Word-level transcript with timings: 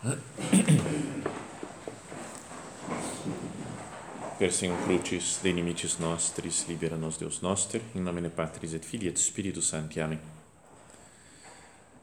Persem 4.38 4.74
crucis 4.84 5.40
de 5.42 5.52
limites 5.52 5.98
nostris, 5.98 6.66
libera 6.66 6.96
nos 6.96 7.18
Deus 7.18 7.42
noster, 7.42 7.82
in 7.94 8.00
nomine 8.00 8.30
Patris 8.30 8.72
et 8.72 8.82
Filii 8.82 9.08
et 9.08 9.18
Spiritus 9.18 9.68
Sancti. 9.68 10.00
Amém. 10.00 10.18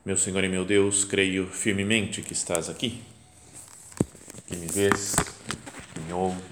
Meu 0.06 0.16
Senhor 0.16 0.44
e 0.44 0.48
meu 0.48 0.64
Deus, 0.64 1.04
creio 1.04 1.48
firmemente 1.48 2.22
que 2.22 2.34
estás 2.34 2.70
aqui, 2.70 3.04
que 4.46 4.56
me 4.56 4.68
vês, 4.68 5.16
que 5.94 6.00
me 6.02 6.14
ouves. 6.14 6.44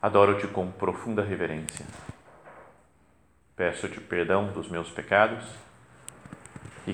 Adoro-te 0.00 0.46
com 0.46 0.70
profunda 0.70 1.22
reverência. 1.22 1.84
Peço-te 3.54 4.00
perdão 4.00 4.50
dos 4.52 4.70
meus 4.70 4.90
pecados 4.90 5.44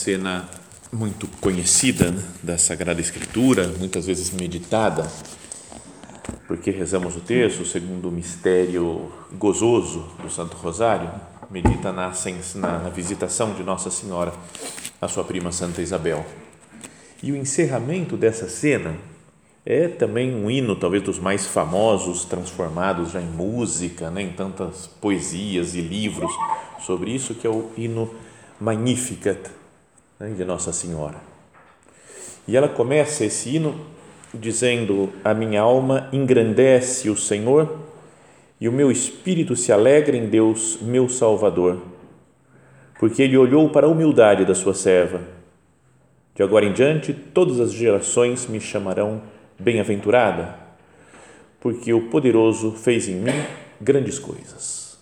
Cena 0.00 0.48
muito 0.90 1.28
conhecida 1.42 2.10
né, 2.10 2.22
da 2.42 2.56
Sagrada 2.56 3.02
Escritura, 3.02 3.68
muitas 3.78 4.06
vezes 4.06 4.30
meditada, 4.30 5.06
porque 6.48 6.70
rezamos 6.70 7.16
o 7.16 7.20
texto 7.20 7.66
segundo 7.66 8.08
o 8.08 8.10
mistério 8.10 9.12
gozoso 9.34 10.10
do 10.22 10.30
Santo 10.30 10.56
Rosário, 10.56 11.10
medita 11.50 11.92
na, 11.92 12.10
na, 12.54 12.88
visitação 12.88 13.52
de 13.52 13.62
Nossa 13.62 13.90
Senhora 13.90 14.32
à 15.02 15.06
sua 15.06 15.22
prima 15.22 15.52
Santa 15.52 15.82
Isabel. 15.82 16.24
E 17.22 17.30
o 17.30 17.36
encerramento 17.36 18.16
dessa 18.16 18.48
cena 18.48 18.96
é 19.66 19.86
também 19.86 20.34
um 20.34 20.50
hino, 20.50 20.74
talvez 20.76 21.02
dos 21.02 21.18
mais 21.18 21.46
famosos, 21.46 22.24
transformados 22.24 23.12
já 23.12 23.20
em 23.20 23.28
música, 23.28 24.10
né, 24.10 24.22
em 24.22 24.32
tantas 24.32 24.86
poesias 24.86 25.74
e 25.74 25.82
livros 25.82 26.32
sobre 26.86 27.10
isso, 27.14 27.34
que 27.34 27.46
é 27.46 27.50
o 27.50 27.70
hino 27.76 28.10
Magnificat, 28.58 29.59
né, 30.20 30.28
de 30.34 30.44
Nossa 30.44 30.72
Senhora. 30.72 31.16
E 32.46 32.56
ela 32.56 32.68
começa 32.68 33.24
esse 33.24 33.56
hino 33.56 33.80
dizendo: 34.34 35.10
A 35.24 35.32
minha 35.32 35.62
alma 35.62 36.08
engrandece 36.12 37.08
o 37.08 37.16
Senhor 37.16 37.78
e 38.60 38.68
o 38.68 38.72
meu 38.72 38.90
espírito 38.90 39.56
se 39.56 39.72
alegra 39.72 40.14
em 40.16 40.26
Deus, 40.26 40.78
meu 40.82 41.08
Salvador, 41.08 41.80
porque 42.98 43.22
ele 43.22 43.36
olhou 43.36 43.70
para 43.70 43.86
a 43.86 43.90
humildade 43.90 44.44
da 44.44 44.54
sua 44.54 44.74
serva. 44.74 45.22
De 46.34 46.42
agora 46.42 46.66
em 46.66 46.72
diante, 46.72 47.12
todas 47.12 47.58
as 47.58 47.72
gerações 47.72 48.46
me 48.46 48.60
chamarão 48.60 49.22
bem-aventurada, 49.58 50.58
porque 51.58 51.92
o 51.92 52.08
poderoso 52.08 52.72
fez 52.72 53.08
em 53.08 53.16
mim 53.16 53.44
grandes 53.80 54.18
coisas. 54.18 54.98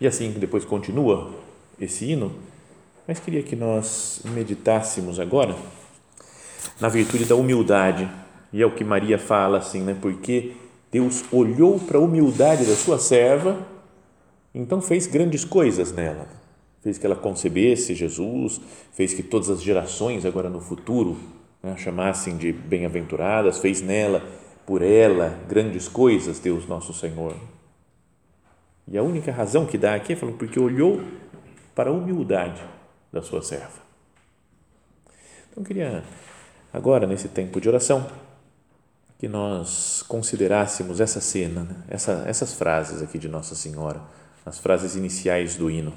E 0.00 0.06
assim 0.06 0.30
depois 0.30 0.64
continua 0.64 1.30
esse 1.78 2.10
hino 2.10 2.32
mas 3.10 3.18
queria 3.18 3.42
que 3.42 3.56
nós 3.56 4.20
meditássemos 4.24 5.18
agora 5.18 5.56
na 6.80 6.88
virtude 6.88 7.24
da 7.24 7.34
humildade. 7.34 8.08
E 8.52 8.62
é 8.62 8.64
o 8.64 8.70
que 8.70 8.84
Maria 8.84 9.18
fala 9.18 9.58
assim, 9.58 9.82
né? 9.82 9.96
Porque 10.00 10.52
Deus 10.92 11.24
olhou 11.32 11.76
para 11.80 11.98
a 11.98 12.00
humildade 12.00 12.64
da 12.64 12.76
sua 12.76 13.00
serva, 13.00 13.66
então 14.54 14.80
fez 14.80 15.08
grandes 15.08 15.44
coisas 15.44 15.90
nela. 15.90 16.28
Fez 16.82 16.98
que 16.98 17.04
ela 17.04 17.16
concebesse 17.16 17.96
Jesus, 17.96 18.60
fez 18.92 19.12
que 19.12 19.24
todas 19.24 19.50
as 19.50 19.60
gerações 19.60 20.24
agora 20.24 20.48
no 20.48 20.60
futuro 20.60 21.16
né, 21.60 21.76
chamassem 21.76 22.36
de 22.36 22.52
bem-aventuradas, 22.52 23.58
fez 23.58 23.82
nela, 23.82 24.22
por 24.64 24.82
ela, 24.82 25.36
grandes 25.48 25.88
coisas, 25.88 26.38
Deus 26.38 26.64
nosso 26.68 26.94
Senhor. 26.94 27.34
E 28.86 28.96
a 28.96 29.02
única 29.02 29.32
razão 29.32 29.66
que 29.66 29.76
dá 29.76 29.96
aqui 29.96 30.12
é 30.12 30.16
falando 30.16 30.36
porque 30.36 30.60
olhou 30.60 31.00
para 31.74 31.90
a 31.90 31.92
humildade 31.92 32.62
da 33.12 33.22
sua 33.22 33.42
serva. 33.42 33.80
Então, 35.50 35.64
queria 35.64 36.04
agora, 36.72 37.06
nesse 37.06 37.28
tempo 37.28 37.60
de 37.60 37.68
oração, 37.68 38.06
que 39.18 39.28
nós 39.28 40.02
considerássemos 40.02 41.00
essa 41.00 41.20
cena, 41.20 41.64
né? 41.64 41.76
essa, 41.88 42.24
essas 42.26 42.54
frases 42.54 43.02
aqui 43.02 43.18
de 43.18 43.28
Nossa 43.28 43.54
Senhora, 43.54 44.00
as 44.46 44.58
frases 44.58 44.96
iniciais 44.96 45.56
do 45.56 45.70
hino. 45.70 45.92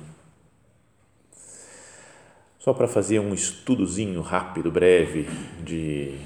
Só 2.59 2.73
para 2.73 2.87
fazer 2.87 3.19
um 3.19 3.33
estudozinho 3.33 4.21
rápido, 4.21 4.71
breve, 4.71 5.27
de, 5.63 6.17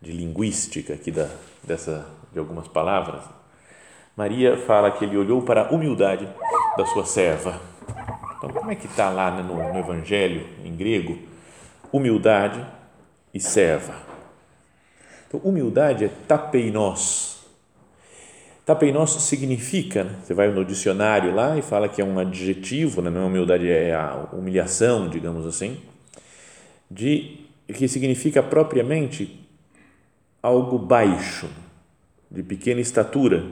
de 0.00 0.12
linguística 0.12 0.94
aqui 0.94 1.10
da, 1.10 1.28
dessa, 1.62 2.06
de 2.32 2.38
algumas 2.38 2.68
palavras, 2.68 3.24
Maria 4.16 4.56
fala 4.56 4.92
que 4.92 5.04
ele 5.04 5.16
olhou 5.16 5.42
para 5.42 5.66
a 5.66 5.70
humildade 5.70 6.28
da 6.76 6.86
sua 6.86 7.04
serva 7.04 7.60
então, 8.44 8.60
como 8.60 8.70
é 8.70 8.74
que 8.74 8.86
está 8.86 9.08
lá 9.08 9.30
no, 9.42 9.56
no 9.72 9.78
Evangelho, 9.78 10.46
em 10.62 10.76
grego? 10.76 11.18
Humildade 11.90 12.62
e 13.32 13.40
serva. 13.40 13.94
Então, 15.26 15.40
humildade 15.40 16.04
é 16.04 16.10
tapeinos. 16.28 17.38
Tapeinos 18.66 19.12
significa, 19.22 20.04
né, 20.04 20.16
você 20.22 20.34
vai 20.34 20.48
no 20.50 20.62
dicionário 20.62 21.34
lá 21.34 21.56
e 21.56 21.62
fala 21.62 21.88
que 21.88 22.02
é 22.02 22.04
um 22.04 22.18
adjetivo, 22.18 23.00
né, 23.00 23.08
não 23.08 23.22
é 23.22 23.24
humildade, 23.24 23.66
é 23.66 23.94
a 23.94 24.28
humilhação, 24.32 25.08
digamos 25.08 25.46
assim, 25.46 25.80
de 26.90 27.46
que 27.66 27.88
significa 27.88 28.42
propriamente 28.42 29.40
algo 30.42 30.78
baixo, 30.78 31.48
de 32.30 32.42
pequena 32.42 32.80
estatura. 32.80 33.42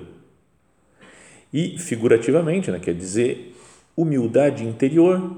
E 1.51 1.79
figurativamente, 1.79 2.71
né, 2.71 2.79
quer 2.79 2.95
dizer 2.95 3.53
humildade 3.97 4.65
interior, 4.65 5.37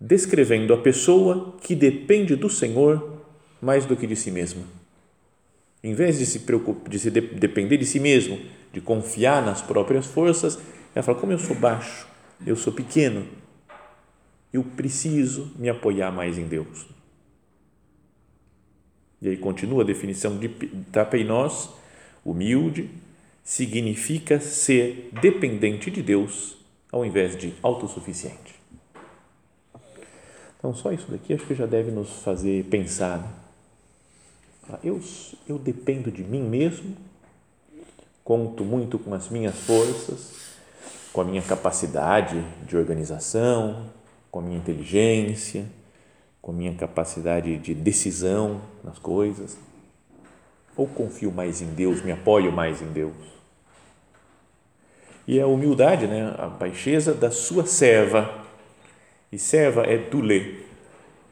descrevendo 0.00 0.72
a 0.72 0.78
pessoa 0.78 1.56
que 1.60 1.74
depende 1.74 2.36
do 2.36 2.48
Senhor 2.48 3.18
mais 3.60 3.84
do 3.84 3.96
que 3.96 4.06
de 4.06 4.14
si 4.14 4.30
mesma. 4.30 4.62
Em 5.82 5.94
vez 5.94 6.18
de 6.18 6.26
se 6.26 6.40
preocupar, 6.40 6.88
de 6.88 6.98
se 6.98 7.10
de, 7.10 7.20
depender 7.20 7.76
de 7.76 7.86
si 7.86 8.00
mesmo, 8.00 8.38
de 8.72 8.80
confiar 8.80 9.44
nas 9.44 9.62
próprias 9.62 10.06
forças, 10.06 10.58
ela 10.94 11.02
fala: 11.02 11.18
como 11.18 11.32
eu 11.32 11.38
sou 11.38 11.56
baixo, 11.56 12.06
eu 12.46 12.56
sou 12.56 12.72
pequeno, 12.72 13.26
eu 14.52 14.62
preciso 14.62 15.52
me 15.56 15.68
apoiar 15.68 16.10
mais 16.12 16.38
em 16.38 16.46
Deus. 16.46 16.86
E 19.20 19.28
aí 19.28 19.36
continua 19.36 19.82
a 19.82 19.86
definição 19.86 20.38
de 20.38 20.48
tapeinos, 20.92 21.70
humilde, 22.24 22.88
significa 23.42 24.38
ser 24.38 25.10
dependente 25.20 25.90
de 25.90 26.02
Deus 26.02 26.57
ao 26.90 27.04
invés 27.04 27.36
de 27.36 27.54
autossuficiente. 27.62 28.58
Então, 30.58 30.74
só 30.74 30.90
isso 30.92 31.10
daqui 31.10 31.34
acho 31.34 31.46
que 31.46 31.54
já 31.54 31.66
deve 31.66 31.90
nos 31.90 32.22
fazer 32.22 32.64
pensar. 32.64 33.18
Né? 34.68 34.78
Eu, 34.82 35.00
eu 35.48 35.58
dependo 35.58 36.10
de 36.10 36.24
mim 36.24 36.42
mesmo, 36.42 36.96
conto 38.24 38.64
muito 38.64 38.98
com 38.98 39.14
as 39.14 39.28
minhas 39.28 39.56
forças, 39.60 40.56
com 41.12 41.20
a 41.20 41.24
minha 41.24 41.42
capacidade 41.42 42.44
de 42.66 42.76
organização, 42.76 43.86
com 44.30 44.40
a 44.40 44.42
minha 44.42 44.58
inteligência, 44.58 45.64
com 46.42 46.50
a 46.50 46.54
minha 46.54 46.74
capacidade 46.74 47.56
de 47.58 47.74
decisão 47.74 48.60
nas 48.82 48.98
coisas. 48.98 49.56
Ou 50.76 50.86
confio 50.86 51.30
mais 51.30 51.62
em 51.62 51.66
Deus, 51.66 52.02
me 52.02 52.12
apoio 52.12 52.50
mais 52.52 52.82
em 52.82 52.86
Deus 52.86 53.37
e 55.28 55.38
a 55.38 55.46
humildade, 55.46 56.06
né? 56.06 56.34
a 56.38 56.46
baixeza 56.46 57.12
da 57.12 57.30
sua 57.30 57.66
serva. 57.66 58.46
E 59.30 59.38
serva 59.38 59.82
é 59.82 59.98
dule, 59.98 60.64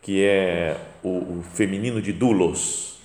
que 0.03 0.23
é 0.23 0.77
o, 1.03 1.39
o 1.39 1.45
feminino 1.55 2.03
de 2.03 2.13
dulos. 2.13 2.99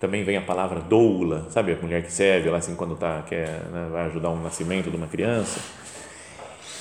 Também 0.00 0.24
vem 0.24 0.38
a 0.38 0.40
palavra 0.40 0.80
doula, 0.80 1.46
sabe 1.50 1.72
a 1.72 1.76
mulher 1.76 2.02
que 2.02 2.10
serve 2.10 2.48
lá 2.48 2.56
assim 2.56 2.74
quando 2.74 2.96
tá, 2.96 3.22
quer, 3.28 3.48
né, 3.70 3.88
vai 3.92 4.06
ajudar 4.06 4.30
um 4.30 4.42
nascimento 4.42 4.90
de 4.90 4.96
uma 4.96 5.08
criança. 5.08 5.60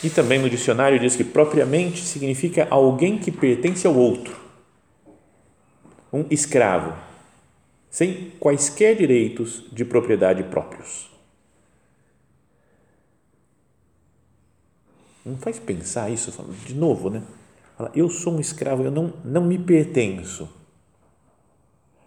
E 0.01 0.09
também 0.09 0.39
no 0.39 0.50
dicionário 0.50 0.97
diz 0.97 1.18
que 1.18 1.23
propriamente 1.25 2.00
significa 2.00 2.65
alguém 2.69 3.18
que 3.18 3.30
pertence 3.30 3.85
ao 3.85 3.95
outro. 3.95 4.38
Um 6.13 6.23
escravo, 6.31 6.94
sem 7.89 8.31
quaisquer 8.39 8.95
direitos 8.95 9.65
de 9.69 9.83
propriedade 9.83 10.44
próprios. 10.44 11.17
Não 15.27 15.38
faz 15.38 15.59
pensar 15.59 16.09
isso? 16.09 16.31
De 16.65 16.74
novo, 16.74 17.09
né? 17.09 17.24
Fala, 17.77 17.91
eu 17.94 18.09
sou 18.09 18.33
um 18.33 18.39
escravo, 18.39 18.83
eu 18.83 18.91
não, 18.91 19.13
não 19.24 19.45
me 19.45 19.57
pertenço. 19.57 20.50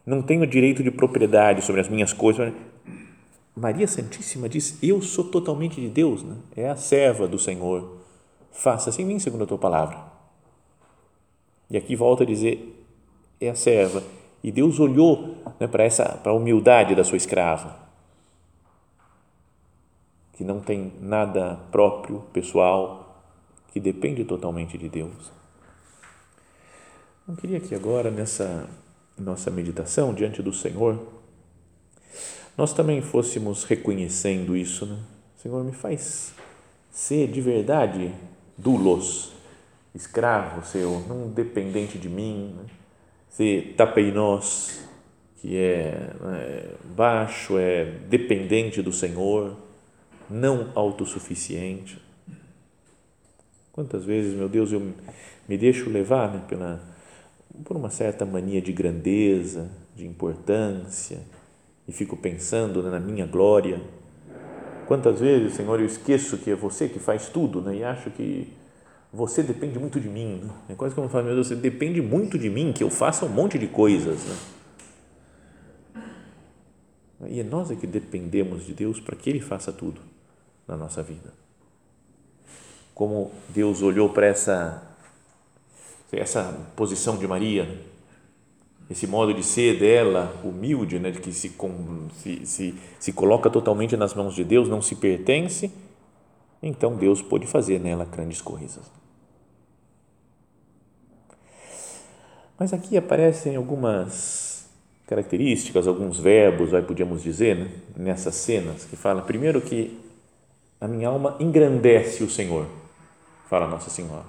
Não 0.05 0.23
tenho 0.23 0.47
direito 0.47 0.83
de 0.83 0.91
propriedade 0.91 1.63
sobre 1.63 1.81
as 1.81 1.89
minhas 1.89 2.13
coisas. 2.13 2.53
Maria 3.55 3.87
Santíssima 3.87 4.49
diz: 4.49 4.79
Eu 4.83 5.01
sou 5.03 5.25
totalmente 5.25 5.81
de 5.81 5.89
Deus, 5.89 6.23
né? 6.23 6.37
é 6.57 6.69
a 6.69 6.77
serva 6.77 7.29
do 7.29 7.39
Senhor. 7.39 7.99
Faça-se 8.51 9.01
em 9.03 9.05
mim 9.05 9.19
segundo 9.19 9.45
a 9.45 9.47
tua 9.47 9.59
palavra. 9.59 9.99
E 11.71 11.77
aqui 11.77 11.95
volta 11.95 12.25
a 12.25 12.27
dizer: 12.27 12.85
é 13.41 13.51
a 13.51 13.55
serva. 13.55 14.03
E 14.43 14.51
Deus 14.51 14.81
olhou 14.81 15.37
né, 15.61 15.67
para 15.67 15.85
essa 15.85 16.05
para 16.05 16.33
a 16.33 16.35
humildade 16.35 16.95
da 16.95 17.05
sua 17.05 17.17
escrava, 17.17 17.77
que 20.33 20.43
não 20.43 20.61
tem 20.61 20.93
nada 21.01 21.61
próprio, 21.71 22.25
pessoal, 22.33 23.10
que 23.71 23.81
depende 23.81 24.25
totalmente 24.25 24.77
de 24.77 24.89
Deus. 24.89 25.31
Eu 27.29 27.37
queria 27.37 27.61
que 27.61 27.75
agora, 27.75 28.11
nessa 28.11 28.69
nossa 29.17 29.51
meditação 29.51 30.13
diante 30.13 30.43
do 30.43 30.53
Senhor, 30.53 31.01
nós 32.57 32.73
também 32.73 33.01
fôssemos 33.01 33.65
reconhecendo 33.65 34.57
isso, 34.57 34.87
né? 34.87 34.99
Senhor, 35.37 35.65
me 35.65 35.73
faz 35.73 36.35
ser 36.91 37.29
de 37.29 37.41
verdade 37.41 38.13
dulos, 38.59 39.33
escravo 39.95 40.67
seu, 40.67 41.01
não 41.09 41.29
dependente 41.29 41.99
de 41.99 42.09
mim, 42.09 42.55
né? 42.57 42.65
ser 43.31 43.75
tapeinós, 43.77 44.85
que 45.41 45.57
é, 45.57 46.11
é 46.35 46.75
baixo, 46.95 47.57
é 47.57 47.85
dependente 48.09 48.83
do 48.83 48.93
Senhor, 48.93 49.57
não 50.29 50.71
autossuficiente. 50.75 51.99
Quantas 53.73 54.05
vezes, 54.05 54.35
meu 54.35 54.49
Deus, 54.49 54.73
eu 54.73 54.81
me 55.49 55.57
deixo 55.57 55.89
levar 55.89 56.33
né, 56.33 56.43
pela, 56.49 56.81
por 57.65 57.77
uma 57.77 57.91
certa 57.91 58.25
mania 58.25 58.61
de 58.61 58.73
grandeza, 58.73 59.71
de 59.97 60.07
importância, 60.07 61.21
e 61.87 61.93
fico 61.93 62.17
pensando 62.17 62.83
né, 62.83 62.91
na 62.91 63.01
minha 63.01 63.27
glória. 63.27 63.81
Quantas 64.87 65.21
vezes, 65.21 65.55
Senhor, 65.55 65.79
eu 65.79 65.87
esqueço 65.87 66.39
que 66.39 66.51
é 66.51 66.57
você 66.57 66.89
que 66.89 66.99
faz 66.99 67.29
tudo 67.29 67.61
né, 67.61 67.77
e 67.77 67.85
acho 67.85 68.11
que 68.11 68.53
você 69.13 69.43
depende 69.43 69.79
muito 69.79 70.01
de 70.01 70.09
mim. 70.09 70.41
Né? 70.45 70.51
É 70.71 70.75
quase 70.75 70.95
como 70.95 71.07
eu 71.07 71.11
falo, 71.11 71.27
meu 71.27 71.35
Deus, 71.35 71.49
você 71.49 71.57
depende 71.57 72.01
muito 72.01 72.39
de 72.39 72.49
mim, 72.49 72.73
que 72.73 72.83
eu 72.83 72.91
faça 72.91 73.25
um 73.25 73.29
monte 73.29 73.59
de 73.59 73.67
coisas. 73.67 74.25
Né? 74.25 74.37
E 77.29 77.41
é 77.41 77.45
nós 77.45 77.71
é 77.71 77.77
que 77.77 77.87
dependemos 77.87 78.65
de 78.65 78.73
Deus 78.73 78.99
para 78.99 79.15
que 79.15 79.29
Ele 79.29 79.41
faça 79.41 79.73
tudo 79.73 80.01
na 80.67 80.77
nossa 80.77 81.03
vida. 81.03 81.33
Como 83.01 83.31
Deus 83.49 83.81
olhou 83.81 84.11
para 84.11 84.27
essa, 84.27 84.83
essa 86.13 86.55
posição 86.77 87.17
de 87.17 87.27
Maria, 87.27 87.81
esse 88.91 89.07
modo 89.07 89.33
de 89.33 89.43
ser 89.43 89.79
dela, 89.79 90.39
humilde, 90.45 90.99
né, 90.99 91.11
de 91.11 91.19
que 91.19 91.33
se, 91.33 91.51
se, 92.13 92.45
se, 92.45 92.75
se 92.99 93.13
coloca 93.15 93.49
totalmente 93.49 93.97
nas 93.97 94.13
mãos 94.13 94.35
de 94.35 94.45
Deus, 94.45 94.69
não 94.69 94.83
se 94.83 94.97
pertence, 94.97 95.73
então 96.63 96.95
Deus 96.95 97.23
pôde 97.23 97.47
fazer 97.47 97.81
nela 97.81 98.05
grandes 98.05 98.43
coisas. 98.43 98.85
Mas 102.59 102.75
aqui 102.75 102.99
aparecem 102.99 103.57
algumas 103.57 104.69
características, 105.07 105.89
alguns 105.89 106.21
verbos, 106.21 106.75
aí 106.75 106.83
podíamos 106.83 107.23
dizer, 107.23 107.57
né, 107.57 107.71
nessas 107.97 108.35
cenas, 108.35 108.85
que 108.85 108.95
fala 108.95 109.23
primeiro 109.23 109.59
que 109.63 109.99
a 110.79 110.87
minha 110.87 111.09
alma 111.09 111.39
engrandece 111.41 112.23
o 112.23 112.29
Senhor, 112.29 112.67
fala 113.51 113.67
Nossa 113.67 113.91
Senhora. 113.91 114.25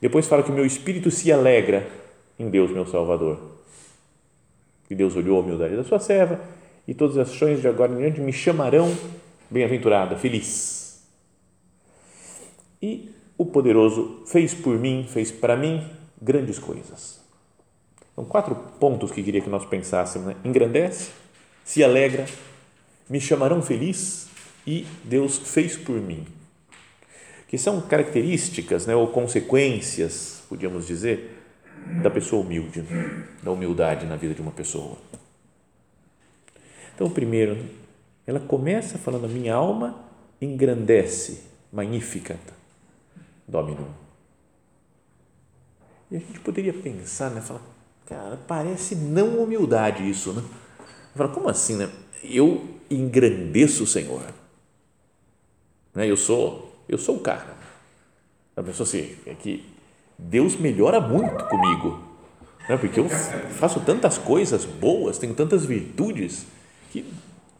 Depois 0.00 0.28
fala 0.28 0.42
que 0.42 0.50
o 0.50 0.54
meu 0.54 0.66
espírito 0.66 1.10
se 1.10 1.32
alegra 1.32 1.88
em 2.38 2.50
Deus, 2.50 2.70
meu 2.70 2.86
Salvador. 2.86 3.40
Que 4.86 4.94
Deus 4.94 5.16
olhou 5.16 5.38
a 5.38 5.40
humildade 5.40 5.74
da 5.74 5.82
sua 5.82 5.98
serva 5.98 6.38
e 6.86 6.92
todas 6.92 7.16
as 7.16 7.30
ações 7.30 7.62
de 7.62 7.66
agora 7.66 7.90
em 7.90 7.96
diante 7.96 8.20
me 8.20 8.34
chamarão 8.34 8.94
bem-aventurada, 9.50 10.16
feliz. 10.16 11.02
E 12.82 13.10
o 13.38 13.46
poderoso 13.46 14.22
fez 14.26 14.52
por 14.52 14.78
mim, 14.78 15.06
fez 15.08 15.32
para 15.32 15.56
mim 15.56 15.90
grandes 16.20 16.58
coisas. 16.58 17.24
São 18.14 18.26
quatro 18.26 18.54
pontos 18.78 19.10
que 19.10 19.22
queria 19.22 19.40
que 19.40 19.48
nós 19.48 19.64
pensássemos: 19.64 20.28
né? 20.28 20.36
engrandece, 20.44 21.12
se 21.64 21.82
alegra, 21.82 22.26
me 23.08 23.18
chamarão 23.18 23.62
feliz 23.62 24.28
e 24.66 24.86
Deus 25.02 25.38
fez 25.38 25.78
por 25.78 25.98
mim. 25.98 26.26
Que 27.54 27.58
são 27.58 27.80
características 27.80 28.84
né, 28.84 28.96
ou 28.96 29.06
consequências, 29.06 30.42
podíamos 30.48 30.88
dizer, 30.88 31.40
da 32.02 32.10
pessoa 32.10 32.42
humilde, 32.42 32.82
da 33.44 33.52
humildade 33.52 34.06
na 34.06 34.16
vida 34.16 34.34
de 34.34 34.42
uma 34.42 34.50
pessoa. 34.50 34.98
Então, 36.92 37.08
primeiro, 37.08 37.64
ela 38.26 38.40
começa 38.40 38.98
falando: 38.98 39.28
minha 39.28 39.54
alma 39.54 40.04
engrandece, 40.42 41.44
magnificat, 41.72 42.40
dominum. 43.46 43.86
E 46.10 46.16
a 46.16 46.18
gente 46.18 46.40
poderia 46.40 46.74
pensar, 46.74 47.30
né, 47.30 47.40
falar, 47.40 47.62
Cara, 48.06 48.36
parece 48.48 48.96
não 48.96 49.40
humildade 49.40 50.10
isso, 50.10 50.32
né? 50.32 50.42
Fala, 51.14 51.32
como 51.32 51.48
assim, 51.48 51.76
né? 51.76 51.88
Eu 52.20 52.80
engrandeço 52.90 53.84
o 53.84 53.86
Senhor. 53.86 54.24
Né? 55.94 56.10
Eu 56.10 56.16
sou, 56.16 56.73
eu 56.88 56.98
sou 56.98 57.16
o 57.16 57.20
cara. 57.20 57.56
A 58.56 58.62
pessoa 58.62 58.86
assim, 58.86 59.16
é 59.26 59.34
que 59.34 59.64
Deus 60.18 60.56
melhora 60.56 61.00
muito 61.00 61.44
comigo, 61.46 62.00
né? 62.68 62.76
Porque 62.76 63.00
eu 63.00 63.08
faço 63.08 63.80
tantas 63.80 64.18
coisas 64.18 64.64
boas, 64.64 65.18
tenho 65.18 65.34
tantas 65.34 65.64
virtudes 65.64 66.46
que 66.90 67.04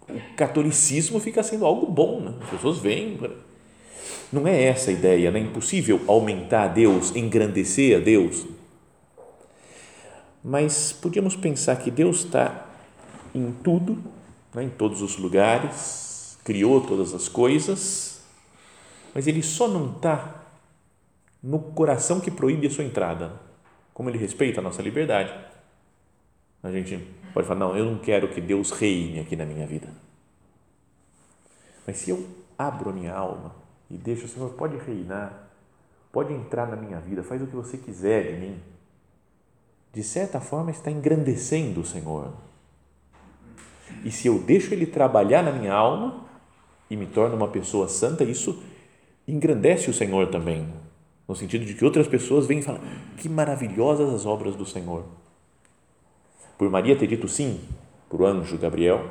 o 0.08 0.36
catolicismo 0.36 1.18
fica 1.18 1.42
sendo 1.42 1.64
algo 1.66 1.86
bom, 1.86 2.20
né? 2.20 2.34
As 2.42 2.50
pessoas 2.50 2.78
veem, 2.78 3.18
não 4.32 4.46
é 4.46 4.62
essa 4.62 4.90
a 4.90 4.92
ideia, 4.92 5.30
né? 5.30 5.40
É 5.40 5.42
impossível 5.42 6.00
aumentar 6.06 6.64
a 6.64 6.68
Deus, 6.68 7.14
engrandecer 7.16 7.96
a 7.96 8.00
Deus 8.00 8.46
mas 10.44 10.92
podíamos 10.92 11.34
pensar 11.34 11.76
que 11.76 11.90
Deus 11.90 12.18
está 12.18 12.66
em 13.34 13.50
tudo, 13.64 13.96
né, 14.52 14.64
em 14.64 14.68
todos 14.68 15.00
os 15.00 15.16
lugares, 15.16 16.36
criou 16.44 16.82
todas 16.82 17.14
as 17.14 17.28
coisas, 17.28 18.13
mas 19.14 19.26
Ele 19.26 19.42
só 19.42 19.68
não 19.68 19.92
está 19.92 20.42
no 21.42 21.58
coração 21.58 22.20
que 22.20 22.30
proíbe 22.30 22.66
a 22.66 22.70
sua 22.70 22.84
entrada. 22.84 23.32
Como 23.92 24.10
Ele 24.10 24.18
respeita 24.18 24.60
a 24.60 24.62
nossa 24.62 24.82
liberdade, 24.82 25.32
a 26.62 26.70
gente 26.72 26.98
pode 27.32 27.46
falar: 27.46 27.60
não, 27.60 27.76
eu 27.76 27.84
não 27.84 27.98
quero 27.98 28.28
que 28.28 28.40
Deus 28.40 28.70
reine 28.70 29.20
aqui 29.20 29.36
na 29.36 29.44
minha 29.44 29.66
vida. 29.66 29.88
Mas 31.86 31.98
se 31.98 32.10
eu 32.10 32.26
abro 32.58 32.90
a 32.90 32.92
minha 32.92 33.14
alma 33.14 33.54
e 33.90 33.96
deixo 33.96 34.24
o 34.24 34.28
Senhor, 34.28 34.50
pode 34.54 34.76
reinar, 34.78 35.50
pode 36.10 36.32
entrar 36.32 36.66
na 36.66 36.76
minha 36.76 36.98
vida, 36.98 37.22
faz 37.22 37.40
o 37.40 37.46
que 37.46 37.54
você 37.54 37.76
quiser 37.76 38.32
de 38.32 38.40
mim 38.40 38.74
de 39.94 40.02
certa 40.02 40.40
forma, 40.40 40.72
está 40.72 40.90
engrandecendo 40.90 41.80
o 41.80 41.86
Senhor. 41.86 42.32
E 44.04 44.10
se 44.10 44.26
eu 44.26 44.40
deixo 44.40 44.74
Ele 44.74 44.86
trabalhar 44.86 45.40
na 45.40 45.52
minha 45.52 45.72
alma 45.72 46.24
e 46.90 46.96
me 46.96 47.06
torno 47.06 47.36
uma 47.36 47.46
pessoa 47.46 47.88
santa, 47.88 48.24
isso 48.24 48.60
engrandece 49.26 49.90
o 49.90 49.94
Senhor 49.94 50.28
também, 50.28 50.66
no 51.26 51.34
sentido 51.34 51.64
de 51.64 51.74
que 51.74 51.84
outras 51.84 52.06
pessoas 52.06 52.46
vêm 52.46 52.58
e 52.58 52.62
falam: 52.62 52.81
que 53.16 53.28
maravilhosas 53.28 54.12
as 54.12 54.26
obras 54.26 54.54
do 54.56 54.66
Senhor. 54.66 55.04
Por 56.58 56.70
Maria 56.70 56.96
ter 56.96 57.06
dito 57.06 57.28
sim 57.28 57.60
para 58.08 58.22
o 58.22 58.26
anjo 58.26 58.58
Gabriel 58.58 59.10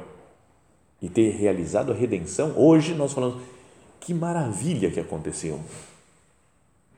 e 1.02 1.10
ter 1.10 1.32
realizado 1.32 1.92
a 1.92 1.96
redenção, 1.96 2.54
hoje 2.56 2.94
nós 2.94 3.14
falamos: 3.14 3.42
que 4.00 4.14
maravilha 4.14 4.92
que 4.92 5.00
aconteceu. 5.00 5.60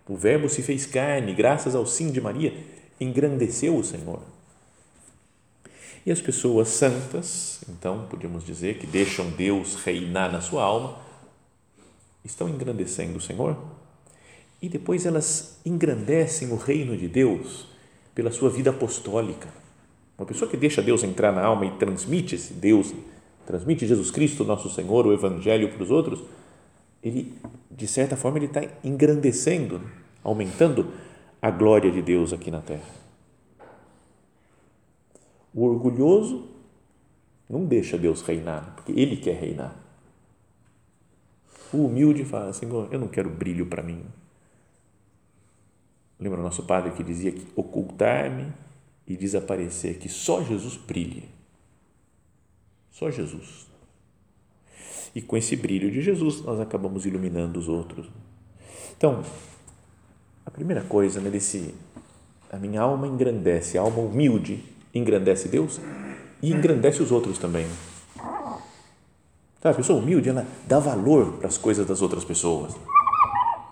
O 0.08 0.16
Verbo 0.16 0.48
se 0.48 0.62
fez 0.62 0.86
carne, 0.86 1.34
graças 1.34 1.74
ao 1.74 1.86
sim 1.86 2.12
de 2.12 2.22
Maria 2.22 2.54
engrandeceu 3.00 3.76
o 3.76 3.84
Senhor. 3.84 4.22
E 6.06 6.12
as 6.12 6.22
pessoas 6.22 6.68
santas, 6.70 7.62
então, 7.68 8.06
podemos 8.08 8.46
dizer 8.46 8.78
que 8.78 8.86
deixam 8.86 9.30
Deus 9.32 9.76
reinar 9.76 10.32
na 10.32 10.40
sua 10.40 10.64
alma, 10.64 10.98
estão 12.26 12.50
engrandecendo 12.50 13.18
o 13.18 13.22
Senhor 13.22 13.58
e 14.62 14.68
depois 14.68 15.06
elas 15.06 15.60
engrandecem 15.66 16.52
o 16.52 16.56
reino 16.56 16.98
de 16.98 17.08
Deus 17.08 17.68
pela 18.16 18.32
sua 18.32 18.50
vida 18.50 18.72
apostólica. 18.72 19.48
Uma 20.18 20.26
pessoa 20.26 20.50
que 20.50 20.58
deixa 20.58 20.82
Deus 20.82 21.04
entrar 21.04 21.32
na 21.32 21.44
alma 21.44 21.66
e 21.66 21.72
transmite 21.72 22.36
esse 22.36 22.54
Deus, 22.54 22.94
transmite 23.46 23.86
Jesus 23.86 24.10
Cristo, 24.10 24.44
nosso 24.44 24.70
Senhor, 24.70 25.06
o 25.06 25.14
Evangelho 25.14 25.72
para 25.72 25.84
os 25.84 25.92
outros, 25.92 26.24
ele, 27.04 27.34
de 27.70 27.86
certa 27.86 28.16
forma, 28.16 28.40
ele 28.40 28.48
está 28.48 28.64
engrandecendo, 28.84 29.82
aumentando 30.24 30.92
a 31.42 31.52
glória 31.52 31.92
de 31.92 32.02
Deus 32.02 32.34
aqui 32.34 32.50
na 32.50 32.62
terra. 32.62 32.90
O 35.54 35.64
orgulhoso 35.64 36.48
não 37.48 37.66
deixa 37.66 37.98
Deus 37.98 38.22
reinar, 38.22 38.74
porque 38.76 39.00
ele 39.00 39.18
quer 39.18 39.36
reinar. 39.36 39.85
O 41.76 41.88
humilde 41.88 42.24
fala: 42.24 42.54
Senhor, 42.54 42.88
eu 42.90 42.98
não 42.98 43.10
quero 43.10 43.30
brilho 43.30 43.66
para 43.66 43.84
mim, 43.84 44.06
lembra 46.18 46.40
o 46.40 46.44
nosso 46.44 46.64
padre 46.64 46.92
que 46.92 47.04
dizia 47.04 47.34
que 47.34 47.46
ocultar-me 47.54 48.48
e 49.06 49.18
desaparecer, 49.18 50.00
que 50.00 50.08
só 50.08 50.42
Jesus 50.42 50.78
brilhe. 50.78 51.28
Só 52.92 53.12
Jesus. 53.12 53.68
E 55.14 55.22
com 55.22 55.36
esse 55.36 55.58
brilho 55.58 55.92
de 55.92 56.02
Jesus, 56.02 56.42
nós 56.42 56.62
acabamos 56.62 57.06
iluminando 57.06 57.60
os 57.60 57.68
outros. 57.68 58.10
Então, 58.98 59.22
a 60.46 60.52
primeira 60.52 60.82
coisa, 60.82 61.20
né, 61.20 61.30
desse, 61.30 61.76
a 62.50 62.58
minha 62.58 62.82
alma 62.82 63.06
engrandece, 63.06 63.78
a 63.78 63.82
alma 63.82 64.00
humilde 64.00 64.64
engrandece 64.94 65.50
Deus 65.50 65.82
e 66.42 66.54
engrandece 66.54 67.04
os 67.04 67.12
outros 67.12 67.38
também. 67.38 67.68
Sabe, 69.66 69.74
a 69.74 69.78
pessoa 69.78 69.98
humilde, 70.00 70.30
ela 70.30 70.46
dá 70.68 70.78
valor 70.78 71.40
para 71.40 71.48
as 71.48 71.58
coisas 71.58 71.88
das 71.88 72.00
outras 72.00 72.24
pessoas. 72.24 72.74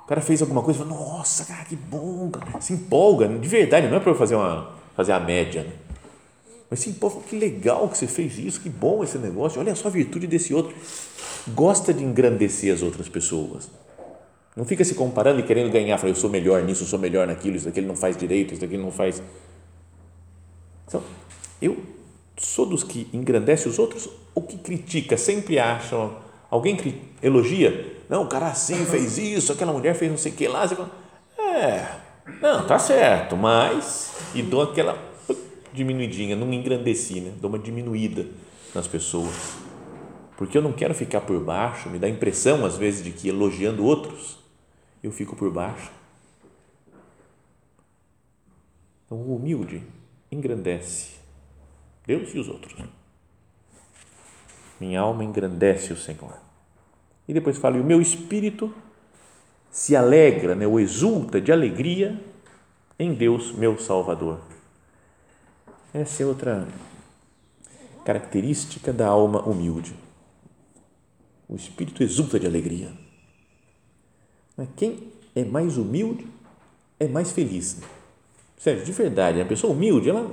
O 0.04 0.08
cara 0.08 0.22
fez 0.22 0.42
alguma 0.42 0.64
coisa 0.64 0.84
fala, 0.84 0.90
nossa, 0.90 1.46
cara, 1.46 1.64
que 1.66 1.76
bom, 1.76 2.32
cara. 2.32 2.60
se 2.60 2.74
empolga, 2.74 3.28
de 3.28 3.48
verdade, 3.48 3.88
não 3.88 3.98
é 3.98 4.00
para 4.00 4.16
fazer, 4.16 4.34
uma, 4.34 4.72
fazer 4.96 5.12
a 5.12 5.20
média, 5.20 5.62
né? 5.62 5.74
mas 6.68 6.80
se 6.80 6.90
empolga, 6.90 7.20
que 7.30 7.38
legal 7.38 7.88
que 7.90 7.96
você 7.96 8.08
fez 8.08 8.40
isso, 8.40 8.60
que 8.62 8.72
bom 8.72 9.04
esse 9.04 9.20
negócio, 9.20 9.62
olha 9.62 9.76
só 9.76 9.88
a 9.88 9.92
virtude 9.92 10.26
desse 10.26 10.52
outro. 10.52 10.74
Gosta 11.50 11.94
de 11.94 12.04
engrandecer 12.04 12.74
as 12.74 12.82
outras 12.82 13.08
pessoas. 13.08 13.70
Não 14.56 14.66
fica 14.66 14.84
se 14.84 14.96
comparando 14.96 15.42
e 15.42 15.44
querendo 15.44 15.72
ganhar, 15.72 16.00
fala, 16.00 16.10
eu 16.10 16.16
sou 16.16 16.28
melhor 16.28 16.64
nisso, 16.64 16.82
eu 16.82 16.88
sou 16.88 16.98
melhor 16.98 17.28
naquilo, 17.28 17.56
isso 17.56 17.66
daqui 17.68 17.80
ele 17.82 17.88
não 17.88 17.96
faz 17.96 18.18
direito, 18.18 18.54
isso 18.54 18.62
daqui 18.62 18.74
ele 18.74 18.84
não 18.84 18.92
faz. 18.92 19.22
Então, 20.88 21.04
eu 21.62 21.93
sou 22.38 22.66
dos 22.66 22.84
que 22.84 23.08
engrandece 23.14 23.68
os 23.68 23.80
outros? 23.80 24.10
Ou 24.36 24.44
que 24.44 24.58
critica, 24.58 25.18
sempre 25.18 25.60
acham, 25.60 26.18
alguém 26.50 26.78
elogia, 27.22 27.98
não, 28.10 28.24
o 28.24 28.28
cara 28.28 28.48
assim 28.48 28.86
fez 28.86 29.18
isso, 29.18 29.52
aquela 29.52 29.72
mulher 29.74 29.96
fez 29.96 30.12
não 30.12 30.18
sei 30.18 30.32
o 30.32 30.36
que 30.36 30.48
lá, 30.48 30.68
você 30.68 30.76
fala, 30.76 30.92
é, 31.38 32.00
não, 32.42 32.66
tá 32.66 32.78
certo, 32.78 33.36
mas, 33.36 34.14
e 34.36 34.42
dou 34.42 34.62
aquela 34.62 34.98
diminuidinha, 35.74 36.36
não 36.36 36.46
me 36.46 36.56
engrandeci, 36.56 37.22
né? 37.22 37.34
dou 37.40 37.50
uma 37.50 37.60
diminuída 37.60 38.28
nas 38.74 38.88
pessoas, 38.88 39.56
porque 40.38 40.58
eu 40.58 40.62
não 40.62 40.74
quero 40.74 40.94
ficar 40.94 41.22
por 41.22 41.40
baixo, 41.40 41.90
me 41.90 41.98
dá 41.98 42.08
a 42.08 42.10
impressão 42.10 42.66
às 42.66 42.78
vezes 42.78 43.04
de 43.04 43.12
que 43.12 43.30
elogiando 43.30 43.84
outros, 43.84 44.38
eu 45.02 45.12
fico 45.12 45.36
por 45.36 45.52
baixo. 45.52 45.92
Então, 49.06 49.18
o 49.18 49.36
humilde 49.36 49.84
engrandece 50.32 51.13
Deus 52.06 52.34
e 52.34 52.40
os 52.40 52.48
outros. 52.48 52.76
Minha 54.80 55.02
alma 55.02 55.24
engrandece 55.24 55.94
o 55.94 55.98
Senhor. 55.98 56.38
E 57.28 57.34
depois 57.34 57.58
fala, 57.58 57.78
e 57.78 57.80
o 57.80 57.86
meu 57.86 58.02
espírito 58.02 58.74
se 59.72 59.96
alegra, 59.96 60.56
né, 60.56 60.68
ou 60.68 60.80
exulta 60.80 61.40
de 61.40 61.52
alegria 61.52 62.22
em 63.00 63.14
Deus, 63.14 63.52
meu 63.54 63.80
Salvador. 63.80 64.40
Essa 65.94 66.24
é 66.24 66.26
outra 66.26 66.68
característica 68.04 68.92
da 68.92 69.08
alma 69.08 69.42
humilde. 69.42 69.96
O 71.48 71.56
espírito 71.56 72.04
exulta 72.04 72.40
de 72.40 72.46
alegria. 72.46 72.92
Quem 74.76 75.12
é 75.36 75.44
mais 75.44 75.78
humilde 75.78 76.28
é 77.00 77.08
mais 77.08 77.32
feliz. 77.32 77.82
Sério, 78.58 78.84
de 78.84 78.92
verdade, 78.92 79.42
a 79.42 79.46
pessoa 79.46 79.74
humilde, 79.74 80.10
ela 80.10 80.30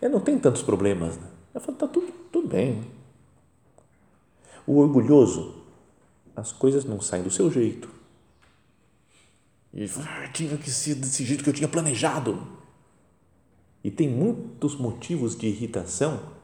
ela 0.00 0.12
não 0.12 0.20
tem 0.20 0.38
tantos 0.38 0.62
problemas. 0.62 1.16
Né? 1.16 1.26
Ela 1.54 1.64
fala, 1.64 1.76
está 1.76 1.86
tudo, 1.86 2.12
tudo 2.32 2.48
bem. 2.48 2.84
O 4.66 4.78
orgulhoso, 4.78 5.62
as 6.34 6.52
coisas 6.52 6.84
não 6.84 7.00
saem 7.00 7.22
do 7.22 7.30
seu 7.30 7.50
jeito. 7.50 7.88
E 9.72 9.80
ele 9.80 9.88
fala, 9.88 10.06
ah, 10.24 10.28
tinha 10.28 10.56
que 10.56 10.70
ser 10.70 10.94
desse 10.94 11.24
jeito 11.24 11.42
que 11.42 11.50
eu 11.50 11.54
tinha 11.54 11.68
planejado. 11.68 12.46
E 13.82 13.90
tem 13.90 14.08
muitos 14.08 14.76
motivos 14.76 15.36
de 15.36 15.46
irritação 15.46 16.34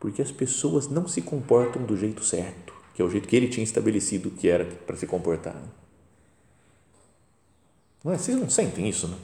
porque 0.00 0.22
as 0.22 0.32
pessoas 0.32 0.88
não 0.88 1.06
se 1.06 1.20
comportam 1.20 1.84
do 1.84 1.94
jeito 1.94 2.24
certo, 2.24 2.72
que 2.94 3.02
é 3.02 3.04
o 3.04 3.10
jeito 3.10 3.28
que 3.28 3.36
ele 3.36 3.48
tinha 3.48 3.62
estabelecido 3.62 4.30
que 4.30 4.48
era 4.48 4.64
para 4.64 4.96
se 4.96 5.06
comportar. 5.06 5.62
Não 8.02 8.12
é? 8.12 8.18
Vocês 8.18 8.36
não 8.36 8.48
sentem 8.48 8.88
isso, 8.88 9.06
não? 9.06 9.18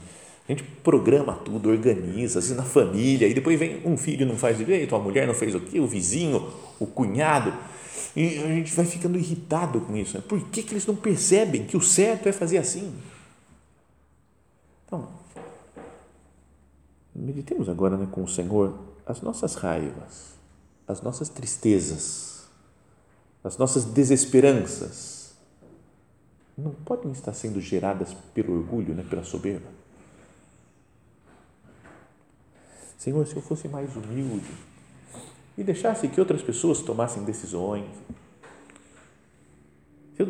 A 0.49 0.53
gente 0.53 0.63
programa 0.63 1.35
tudo, 1.35 1.69
organiza, 1.69 2.41
vezes 2.41 2.57
na 2.57 2.63
família, 2.63 3.27
e 3.27 3.35
depois 3.35 3.59
vem 3.59 3.83
um 3.85 3.97
filho 3.97 4.25
não 4.25 4.37
faz 4.37 4.57
direito, 4.57 4.95
a 4.95 4.99
mulher 4.99 5.27
não 5.27 5.35
fez 5.35 5.55
o 5.57 5.61
quê, 5.61 5.81
o 5.81 5.89
vizinho, 5.89 6.49
o 6.79 6.87
cunhado, 6.87 7.53
e 8.15 8.39
a 8.39 8.47
gente 8.47 8.73
vai 8.73 8.85
ficando 8.85 9.19
irritado 9.19 9.81
com 9.81 9.97
isso. 9.97 10.17
Né? 10.17 10.23
Por 10.27 10.41
que, 10.49 10.63
que 10.63 10.73
eles 10.73 10.87
não 10.87 10.95
percebem 10.95 11.67
que 11.67 11.77
o 11.77 11.83
certo 11.83 12.29
é 12.29 12.33
fazer 12.33 12.59
assim? 12.59 12.95
Então, 14.87 15.09
meditemos 17.13 17.69
agora 17.69 17.97
né, 17.97 18.07
com 18.11 18.23
o 18.23 18.29
Senhor 18.29 18.79
as 19.05 19.21
nossas 19.21 19.57
raivas, 19.57 20.37
as 20.87 21.03
nossas 21.03 21.29
tristezas, 21.29 22.47
as 23.43 23.59
nossas 23.59 23.85
desesperanças, 23.85 25.35
não 26.57 26.71
podem 26.71 27.11
estar 27.11 27.33
sendo 27.33 27.61
geradas 27.61 28.15
pelo 28.33 28.57
orgulho, 28.57 28.95
né, 28.95 29.05
pela 29.09 29.25
soberba 29.25 29.76
Senhor, 32.97 33.27
se 33.27 33.37
eu 33.37 33.43
fosse 33.43 33.69
mais 33.69 33.95
humilde 33.95 34.51
e 35.57 35.63
deixasse 35.63 36.09
que 36.09 36.21
outras 36.21 36.43
pessoas 36.43 36.81
tomassem 36.81 37.25
decisões, 37.25 37.87
se 40.17 40.23
eu 40.23 40.29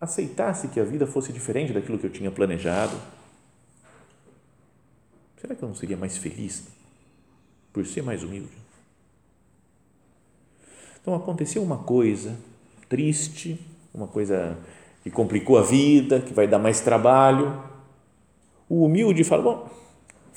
aceitasse 0.00 0.68
que 0.68 0.80
a 0.80 0.84
vida 0.84 1.06
fosse 1.06 1.32
diferente 1.32 1.72
daquilo 1.72 1.98
que 1.98 2.06
eu 2.06 2.10
tinha 2.10 2.30
planejado, 2.30 2.96
será 5.40 5.54
que 5.54 5.62
eu 5.62 5.68
não 5.68 5.74
seria 5.74 5.96
mais 5.96 6.16
feliz 6.18 6.64
por 7.72 7.86
ser 7.86 8.02
mais 8.02 8.24
humilde? 8.24 8.62
Então 11.00 11.14
aconteceu 11.14 11.62
uma 11.62 11.78
coisa 11.78 12.36
triste, 12.88 13.58
uma 13.94 14.06
coisa 14.06 14.56
que 15.02 15.10
complicou 15.10 15.58
a 15.58 15.62
vida, 15.62 16.20
que 16.20 16.32
vai 16.32 16.46
dar 16.46 16.58
mais 16.58 16.80
trabalho. 16.80 17.62
O 18.68 18.84
humilde 18.84 19.24
fala: 19.24 19.42
Bom, 19.42 19.70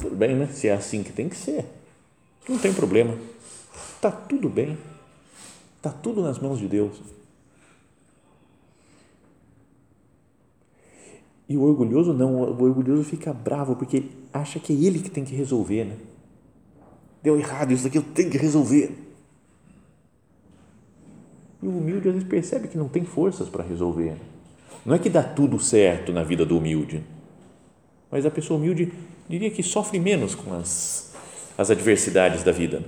tudo 0.06 0.16
bem, 0.16 0.36
né? 0.36 0.48
Se 0.48 0.68
é 0.68 0.74
assim 0.74 1.02
que 1.04 1.12
tem 1.12 1.28
que 1.28 1.36
ser, 1.36 1.66
não 2.48 2.58
tem 2.58 2.74
problema. 2.74 3.18
Está 3.96 4.12
tudo 4.12 4.48
bem. 4.48 4.78
Está 5.78 5.90
tudo 5.90 6.22
nas 6.22 6.40
mãos 6.40 6.60
de 6.60 6.68
Deus. 6.68 6.96
E 11.48 11.58
o 11.58 11.62
orgulhoso 11.62 12.14
não, 12.14 12.36
o 12.36 12.64
orgulhoso 12.64 13.04
fica 13.04 13.34
bravo 13.34 13.76
porque 13.76 14.04
acha 14.34 14.60
que 14.60 14.74
é 14.74 14.76
ele 14.76 15.00
que 15.00 15.10
tem 15.10 15.24
que 15.24 15.36
resolver, 15.36 15.86
né? 15.86 15.98
Deu 17.22 17.38
errado, 17.38 17.72
isso 17.72 17.84
daqui 17.84 17.98
eu 17.98 18.04
tenho 18.04 18.30
que 18.30 18.38
resolver. 18.38 18.96
E 21.62 21.68
o 21.68 21.78
humilde 21.78 22.08
às 22.08 22.14
vezes 22.14 22.30
percebe 22.30 22.68
que 22.68 22.78
não 22.78 22.88
tem 22.88 23.04
forças 23.04 23.50
para 23.50 23.64
resolver. 23.64 24.16
Não 24.86 24.94
é 24.94 25.00
que 25.00 25.10
dá 25.10 25.24
tudo 25.24 25.60
certo 25.60 26.12
na 26.12 26.24
vida 26.24 26.46
do 26.46 26.58
humilde, 26.58 27.04
mas 28.12 28.26
a 28.26 28.32
pessoa 28.32 28.60
humilde 28.60 28.92
diria 29.28 29.50
que 29.52 29.64
sofre 29.64 30.00
menos 30.00 30.36
com 30.36 30.54
as, 30.54 31.14
as 31.58 31.70
adversidades 31.72 32.44
da 32.44 32.52
vida. 32.52 32.84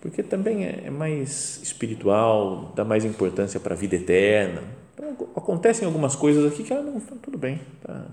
Porque 0.00 0.22
também 0.22 0.64
é, 0.64 0.84
é 0.86 0.90
mais 0.90 1.60
espiritual, 1.62 2.72
dá 2.74 2.84
mais 2.84 3.04
importância 3.04 3.60
para 3.60 3.74
a 3.74 3.76
vida 3.76 3.96
eterna. 3.96 4.62
Então, 4.94 5.28
acontecem 5.36 5.86
algumas 5.86 6.16
coisas 6.16 6.52
aqui 6.52 6.64
que, 6.64 6.72
ah, 6.72 6.82
não, 6.82 7.00
tá 7.00 7.14
tudo 7.22 7.38
bem, 7.38 7.60
tá. 7.82 8.06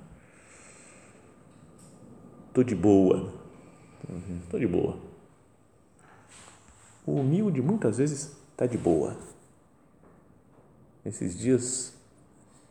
Estou 2.47 2.63
de 2.63 2.75
boa. 2.75 3.33
Estou 4.43 4.59
de 4.59 4.67
boa. 4.67 4.97
O 7.05 7.13
humilde 7.13 7.61
muitas 7.61 7.97
vezes 7.97 8.35
está 8.51 8.65
de 8.65 8.77
boa. 8.77 9.17
Esses 11.05 11.37
dias 11.37 11.93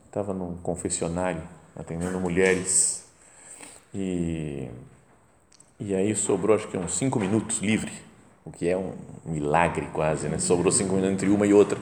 estava 0.07 0.33
num 0.33 0.57
confessionário 0.59 1.43
atendendo 1.75 2.21
mulheres 2.21 3.08
e, 3.95 4.69
e 5.81 5.95
aí 5.95 6.15
sobrou 6.15 6.57
acho 6.57 6.69
que 6.69 6.77
uns 6.77 6.97
cinco 6.97 7.19
minutos 7.19 7.59
livre, 7.59 7.93
o 8.45 8.51
que 8.51 8.69
é 8.69 8.77
um 8.77 8.93
milagre 9.25 9.89
quase, 9.93 10.29
né? 10.29 10.39
Sobrou 10.39 10.71
cinco 10.73 10.95
minutos 10.95 11.15
entre 11.15 11.29
uma 11.29 11.47
e 11.47 11.53
outra. 11.53 11.79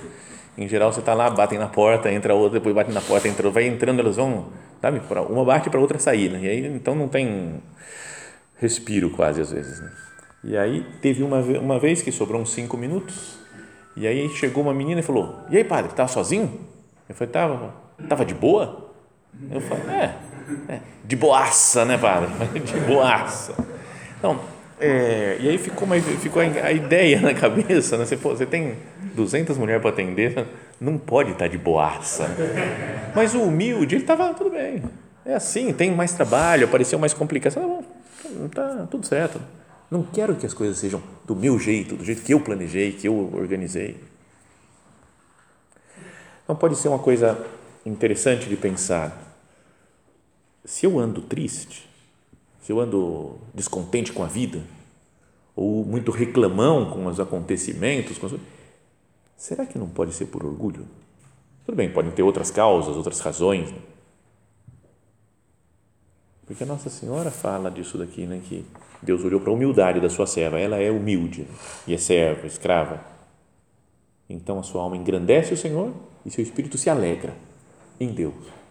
Em 0.59 0.67
geral 0.67 0.93
você 0.93 1.01
está 1.01 1.13
lá, 1.15 1.29
batem 1.29 1.59
na 1.59 1.69
porta, 1.69 2.11
entra 2.11 2.35
outra, 2.35 2.59
depois 2.59 2.75
bate 2.75 2.91
na 2.91 3.01
porta, 3.01 3.29
entra, 3.29 3.51
vai 3.51 3.67
entrando, 3.67 4.01
elas 4.01 4.17
vão, 4.17 4.47
sabe? 4.81 5.01
Uma 5.29 5.45
bate 5.45 5.69
para 5.69 5.81
outra 5.81 5.99
sair, 5.99 6.31
né? 6.31 6.41
E 6.43 6.49
aí 6.49 6.67
então 6.67 6.95
não 6.95 7.09
tem 7.09 7.63
respiro 8.59 9.11
quase 9.11 9.41
às 9.41 9.51
vezes, 9.51 9.81
né? 9.81 9.93
E 10.43 10.57
aí 10.57 10.87
teve 11.03 11.23
uma, 11.23 11.41
uma 11.41 11.79
vez 11.79 12.03
que 12.03 12.13
sobrou 12.13 12.41
uns 12.41 12.51
cinco 12.51 12.77
minutos, 12.77 13.37
e 13.97 14.07
aí 14.07 14.29
chegou 14.29 14.63
uma 14.63 14.75
menina 14.75 15.01
e 15.01 15.03
falou: 15.03 15.41
E 15.51 15.57
aí, 15.57 15.65
padre, 15.65 15.91
estava 15.91 16.09
sozinho? 16.09 16.61
Eu 17.09 17.15
falei: 17.15 17.33
Tava, 17.33 17.75
tava 18.09 18.25
de 18.25 18.35
boa? 18.35 18.91
Eu 19.51 19.61
falei: 19.61 19.95
é, 19.95 20.15
de 21.05 21.17
boaça, 21.17 21.85
né, 21.85 21.99
padre? 21.99 22.31
De 22.61 22.81
boaça. 22.81 23.55
Então, 24.19 24.41
é, 24.81 25.37
e 25.41 25.49
aí 25.49 25.59
ficou, 25.59 25.85
uma, 25.85 25.99
ficou 26.01 26.43
a 26.43 26.73
ideia 26.73 27.21
na 27.21 27.33
cabeça, 27.35 27.97
né? 27.97 28.05
Você, 28.05 28.17
você 28.17 28.47
tem 28.47 28.77
200 29.15 29.57
mulheres 29.57 29.81
para 29.81 29.91
atender, 29.91 30.47
não 30.81 30.99
pode 30.99 31.33
estar 31.33 31.45
tá 31.45 31.49
de 31.49 31.57
boaça. 31.57 32.29
Mas 33.15 33.35
o 33.35 33.43
humilde, 33.43 33.95
ele 33.95 34.05
estava 34.05 34.33
tudo 34.35 34.51
bem. 34.51 34.83
é 35.25 35.35
assim, 35.35 35.73
tem 35.73 35.91
mais 35.91 36.13
trabalho, 36.13 36.67
apareceu 36.67 36.99
mais 36.99 37.15
complicação. 37.15 37.85
Tá 38.55 38.63
tá 38.63 38.87
tudo 38.91 39.07
certo. 39.07 39.41
Não 39.91 40.03
quero 40.03 40.35
que 40.35 40.45
as 40.45 40.53
coisas 40.53 40.79
sejam 40.79 41.03
do 41.25 41.35
meu 41.35 41.59
jeito, 41.59 41.97
do 41.97 42.05
jeito 42.05 42.23
que 42.23 42.35
eu 42.35 42.41
planejei, 42.41 42.93
que 42.93 43.07
eu 43.07 43.33
organizei. 43.35 43.97
Então 46.43 46.55
pode 46.55 46.77
ser 46.77 46.89
uma 46.89 46.99
coisa 46.99 47.39
interessante 47.85 48.49
de 48.49 48.57
pensar. 48.57 49.26
Se 50.67 50.85
eu 50.85 50.99
ando 50.99 51.23
triste, 51.23 51.89
se 52.61 52.73
eu 52.73 52.81
ando 52.81 53.39
descontente 53.55 54.13
com 54.13 54.25
a 54.25 54.27
vida, 54.27 54.61
ou 55.55 55.85
muito 55.85 56.11
reclamão 56.11 56.91
com 56.91 57.07
os 57.07 57.21
acontecimentos, 57.21 58.19
com 58.19 58.27
as... 58.27 58.35
será 59.37 59.65
que 59.65 59.79
não 59.79 59.89
pode 59.89 60.13
ser 60.13 60.27
por 60.27 60.45
orgulho? 60.45 60.85
Tudo 61.65 61.77
bem, 61.77 61.89
podem 61.89 62.11
ter 62.11 62.25
outras 62.25 62.51
causas, 62.51 62.97
outras 62.97 63.21
razões. 63.21 63.73
Porque 66.45 66.65
a 66.65 66.67
Nossa 66.67 66.91
Senhora 66.91 67.31
fala 67.31 67.71
disso 67.71 67.97
daqui, 67.97 68.27
né, 68.27 68.43
que 68.45 68.67
Deus 69.01 69.25
olhou 69.25 69.41
para 69.41 69.51
a 69.51 69.55
humildade 69.55 70.01
da 70.01 70.11
sua 70.11 70.27
serva, 70.27 70.59
ela 70.59 70.79
é 70.79 70.91
humilde 70.91 71.47
e 71.87 71.95
é 71.95 71.99
serva, 71.99 72.45
escrava. 72.45 73.01
Então 74.29 74.59
a 74.59 74.65
sua 74.65 74.83
alma 74.83 74.97
engrandece 74.97 75.55
o 75.55 75.57
Senhor 75.57 75.95
e 76.25 76.31
seu 76.31 76.43
espírito 76.43 76.77
se 76.77 76.91
alegra 76.91 77.37
em 78.01 78.09
Deus. 78.09 78.66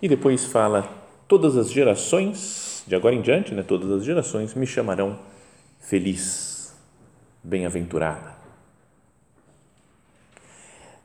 E 0.00 0.08
depois 0.08 0.44
fala: 0.44 0.88
todas 1.28 1.56
as 1.56 1.70
gerações, 1.70 2.82
de 2.86 2.94
agora 2.94 3.14
em 3.14 3.22
diante, 3.22 3.54
né, 3.54 3.62
todas 3.62 3.90
as 3.90 4.04
gerações 4.04 4.54
me 4.54 4.66
chamarão 4.66 5.18
feliz, 5.78 6.74
bem-aventurada. 7.42 8.34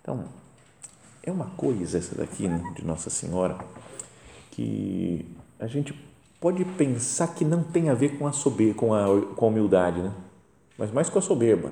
Então, 0.01 0.25
é 1.23 1.31
uma 1.31 1.47
coisa 1.57 1.97
essa 1.97 2.15
daqui 2.15 2.47
né, 2.47 2.61
de 2.75 2.85
Nossa 2.85 3.09
Senhora 3.09 3.57
que 4.51 5.25
a 5.59 5.67
gente 5.67 5.93
pode 6.39 6.63
pensar 6.63 7.27
que 7.33 7.43
não 7.43 7.63
tem 7.63 7.89
a 7.89 7.93
ver 7.93 8.17
com 8.17 8.27
a 8.27 8.31
soberba, 8.31 8.73
com 8.75 8.93
a, 8.93 9.05
com 9.35 9.45
a 9.45 9.47
humildade, 9.49 10.01
né? 10.01 10.13
mas 10.77 10.91
mais 10.91 11.09
com 11.09 11.19
a 11.19 11.21
soberba. 11.21 11.71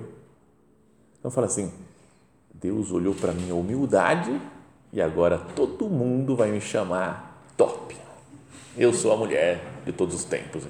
Então 1.20 1.30
fala 1.32 1.48
assim: 1.48 1.72
Deus 2.54 2.92
olhou 2.92 3.14
para 3.14 3.32
minha 3.32 3.56
humildade 3.56 4.40
e 4.94 5.02
agora 5.02 5.40
todo 5.40 5.90
mundo 5.90 6.36
vai 6.36 6.52
me 6.52 6.62
chamar 6.62 7.44
top. 7.58 7.98
Eu 8.78 8.94
sou 8.94 9.12
a 9.12 9.18
mulher 9.18 9.60
de 9.84 9.92
todos 9.92 10.14
os 10.14 10.24
tempos. 10.24 10.64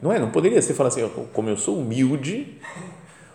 Não 0.00 0.10
é? 0.10 0.18
Não 0.18 0.30
poderia 0.30 0.60
ser 0.62 0.72
falar 0.72 0.88
assim, 0.88 1.06
como 1.34 1.50
eu 1.50 1.56
sou 1.56 1.78
humilde, 1.78 2.58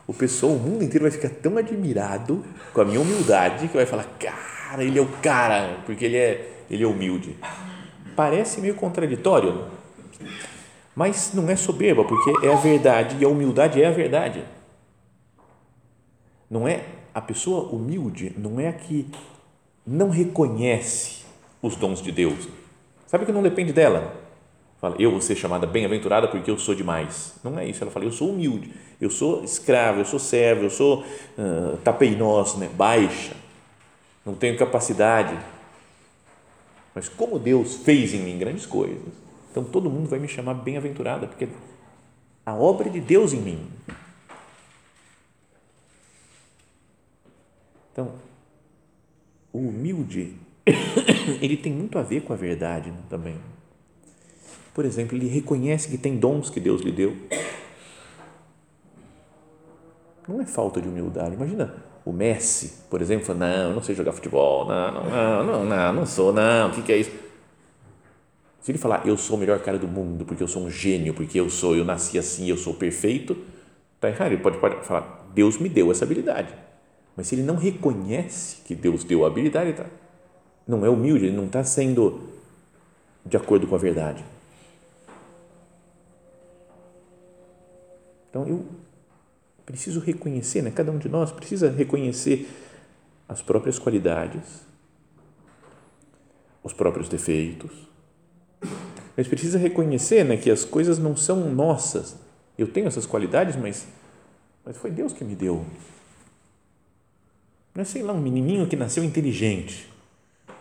o 0.08 0.14
pessoal, 0.14 0.54
o 0.54 0.60
mundo 0.60 0.84
inteiro 0.84 1.04
vai 1.04 1.12
ficar 1.12 1.30
tão 1.30 1.56
admirado 1.56 2.44
com 2.74 2.82
a 2.82 2.86
minha 2.86 3.00
humildade 3.00 3.68
que 3.68 3.76
vai 3.76 3.86
falar, 3.86 4.06
cara, 4.20 4.84
ele 4.84 4.98
é 4.98 5.02
o 5.02 5.08
cara, 5.08 5.78
porque 5.86 6.06
ele 6.06 6.18
é, 6.18 6.66
ele 6.70 6.84
é 6.84 6.88
humilde. 6.88 7.38
Parece 8.16 8.60
meio 8.60 8.76
contraditório, 8.76 9.66
mas 10.96 11.32
não 11.34 11.50
é 11.50 11.56
soberba, 11.56 12.04
porque 12.04 12.46
é 12.46 12.52
a 12.52 12.56
verdade 12.56 13.18
e 13.20 13.26
a 13.26 13.28
humildade 13.28 13.82
é 13.82 13.88
a 13.88 13.92
verdade. 13.92 14.44
Não 16.50 16.68
é 16.68 16.86
a 17.14 17.22
pessoa 17.22 17.70
humilde, 17.70 18.34
não 18.38 18.60
é 18.60 18.68
a 18.68 18.74
que 18.74 19.10
não 19.86 20.10
reconhece 20.10 21.24
os 21.62 21.76
dons 21.76 22.02
de 22.02 22.12
Deus. 22.12 22.48
Sabe 23.08 23.26
que 23.26 23.32
não 23.32 23.44
depende 23.44 23.74
dela. 23.74 24.16
Fala, 24.80 24.96
eu 24.98 25.12
vou 25.12 25.22
ser 25.22 25.36
chamada 25.36 25.68
bem-aventurada 25.68 26.28
porque 26.28 26.50
eu 26.50 26.58
sou 26.58 26.74
demais. 26.74 27.36
Não 27.44 27.60
é 27.60 27.68
isso. 27.68 27.84
Ela 27.84 27.92
fala, 27.92 28.06
eu 28.06 28.12
sou 28.12 28.32
humilde, 28.32 28.74
eu 29.00 29.10
sou 29.10 29.44
escravo, 29.44 30.00
eu 30.00 30.06
sou 30.06 30.20
servo, 30.20 30.64
eu 30.64 30.70
sou 30.70 31.04
uh, 31.38 31.78
tapeinós, 31.84 32.56
né? 32.56 32.68
baixa, 32.74 33.36
não 34.26 34.34
tenho 34.34 34.58
capacidade. 34.58 35.38
Mas 36.96 37.08
como 37.08 37.38
Deus 37.38 37.78
fez 37.78 38.14
em 38.14 38.20
mim 38.20 38.40
grandes 38.40 38.66
coisas, 38.66 39.02
então 39.52 39.64
todo 39.64 39.90
mundo 39.90 40.10
vai 40.10 40.18
me 40.18 40.28
chamar 40.28 40.56
bem-aventurada, 40.56 41.28
porque 41.28 41.48
a 42.46 42.56
obra 42.56 42.90
de 42.90 43.00
Deus 43.00 43.34
em 43.34 43.42
mim. 43.42 43.72
Então, 47.92 48.14
o 49.54 49.60
humilde, 49.60 50.36
ele 51.42 51.58
tem 51.58 51.72
muito 51.72 51.98
a 51.98 52.02
ver 52.02 52.22
com 52.22 52.34
a 52.34 52.36
verdade 52.36 52.92
né, 52.92 52.98
também. 53.10 53.36
Por 54.74 54.86
exemplo, 54.86 55.18
ele 55.18 55.28
reconhece 55.28 55.90
que 55.90 55.98
tem 55.98 56.18
dons 56.18 56.50
que 56.50 56.60
Deus 56.60 56.82
lhe 56.82 56.92
deu. 56.92 57.16
Não 60.28 60.40
é 60.40 60.46
falta 60.46 60.82
de 60.82 60.88
humildade. 60.88 61.36
Imagina 61.36 61.74
o 62.06 62.12
Messi, 62.12 62.86
por 62.90 63.02
exemplo, 63.02 63.26
fala, 63.26 63.40
não, 63.40 63.74
não 63.76 63.84
sei 63.84 63.94
jogar 63.94 64.12
futebol, 64.12 64.66
não, 64.66 64.92
não, 64.92 65.04
não, 65.04 65.46
não, 65.46 65.66
não, 65.66 65.94
não 65.94 66.06
sou, 66.06 66.34
não, 66.34 66.70
o 66.70 66.72
que, 66.72 66.82
que 66.82 66.92
é 66.92 66.98
isso? 66.98 67.12
Se 68.62 68.72
ele 68.72 68.78
falar, 68.78 69.06
eu 69.08 69.18
sou 69.18 69.38
o 69.38 69.40
melhor 69.40 69.60
cara 69.60 69.78
do 69.78 69.88
mundo, 69.88 70.24
porque 70.24 70.42
eu 70.42 70.48
sou 70.48 70.64
um 70.64 70.70
gênio, 70.70 71.14
porque 71.14 71.40
eu 71.40 71.50
sou, 71.50 71.76
eu 71.76 71.84
nasci 71.84 72.18
assim, 72.18 72.48
eu 72.48 72.58
sou 72.58 72.74
perfeito, 72.74 73.36
tá 74.00 74.08
errado. 74.08 74.32
Ele 74.32 74.42
pode, 74.42 74.58
pode 74.60 74.86
falar, 74.86 75.28
Deus 75.34 75.58
me 75.58 75.68
deu 75.68 75.92
essa 75.92 76.06
habilidade. 76.06 76.54
Mas 77.16 77.28
se 77.28 77.36
ele 77.36 77.44
não 77.44 77.56
reconhece 77.56 78.58
que 78.64 78.74
Deus 78.74 79.04
deu 79.04 79.24
a 79.24 79.28
habilidade, 79.28 79.74
tá, 79.74 79.86
não 80.68 80.86
é 80.86 80.90
humilde, 80.90 81.26
ele 81.26 81.36
não 81.36 81.46
está 81.46 81.64
sendo 81.64 82.30
de 83.26 83.38
acordo 83.38 83.68
com 83.68 83.76
a 83.76 83.78
verdade. 83.78 84.24
Então 88.30 88.48
eu 88.48 88.66
preciso 89.66 90.00
reconhecer, 90.00 90.62
né? 90.62 90.72
cada 90.72 90.92
um 90.92 90.98
de 90.98 91.10
nós 91.10 91.32
precisa 91.32 91.70
reconhecer 91.70 92.50
as 93.28 93.42
próprias 93.42 93.78
qualidades, 93.78 94.42
os 96.64 96.74
próprios 96.74 97.10
defeitos, 97.10 97.72
mas 99.16 99.28
precisa 99.28 99.58
reconhecer 99.58 100.24
né, 100.24 100.38
que 100.38 100.50
as 100.50 100.64
coisas 100.64 100.98
não 100.98 101.16
são 101.16 101.50
nossas. 101.54 102.16
Eu 102.58 102.68
tenho 102.68 102.88
essas 102.88 103.06
qualidades, 103.06 103.56
mas, 103.56 103.88
mas 104.66 104.78
foi 104.78 104.92
Deus 104.92 105.14
que 105.14 105.24
me 105.24 105.36
deu. 105.36 105.66
Não 107.74 107.82
é, 107.82 107.86
sei 107.86 108.04
lá, 108.04 108.14
um 108.14 108.20
menininho 108.20 108.68
que 108.68 108.76
nasceu 108.76 109.04
inteligente 109.04 109.92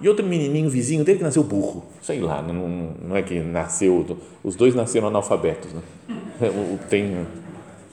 e 0.00 0.08
outro 0.08 0.24
menininho 0.24 0.70
vizinho 0.70 1.04
dele 1.04 1.18
que 1.18 1.24
nasceu 1.24 1.44
burro. 1.44 1.84
Sei 2.00 2.20
lá, 2.20 2.40
não, 2.40 2.94
não 3.02 3.16
é 3.16 3.22
que 3.22 3.38
nasceu, 3.40 4.18
os 4.42 4.56
dois 4.56 4.74
nasceram 4.74 5.08
analfabetos. 5.08 5.72
Né? 5.72 5.82
Tem, 6.88 7.26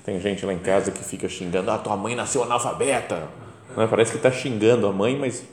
tem 0.06 0.21
gente 0.21 0.45
lá 0.45 0.53
em 0.53 0.60
casa 0.60 0.89
que 0.89 1.03
fica 1.03 1.27
xingando, 1.27 1.69
ah, 1.69 1.77
tua 1.77 1.97
mãe 1.97 2.15
nasceu 2.15 2.41
analfabeta. 2.41 3.27
Não 3.75 3.84
é? 3.84 3.88
Parece 3.88 4.12
que 4.12 4.17
está 4.17 4.32
xingando 4.32 4.88
a 4.88 4.93
mãe, 4.93 5.17
mas 5.19 5.43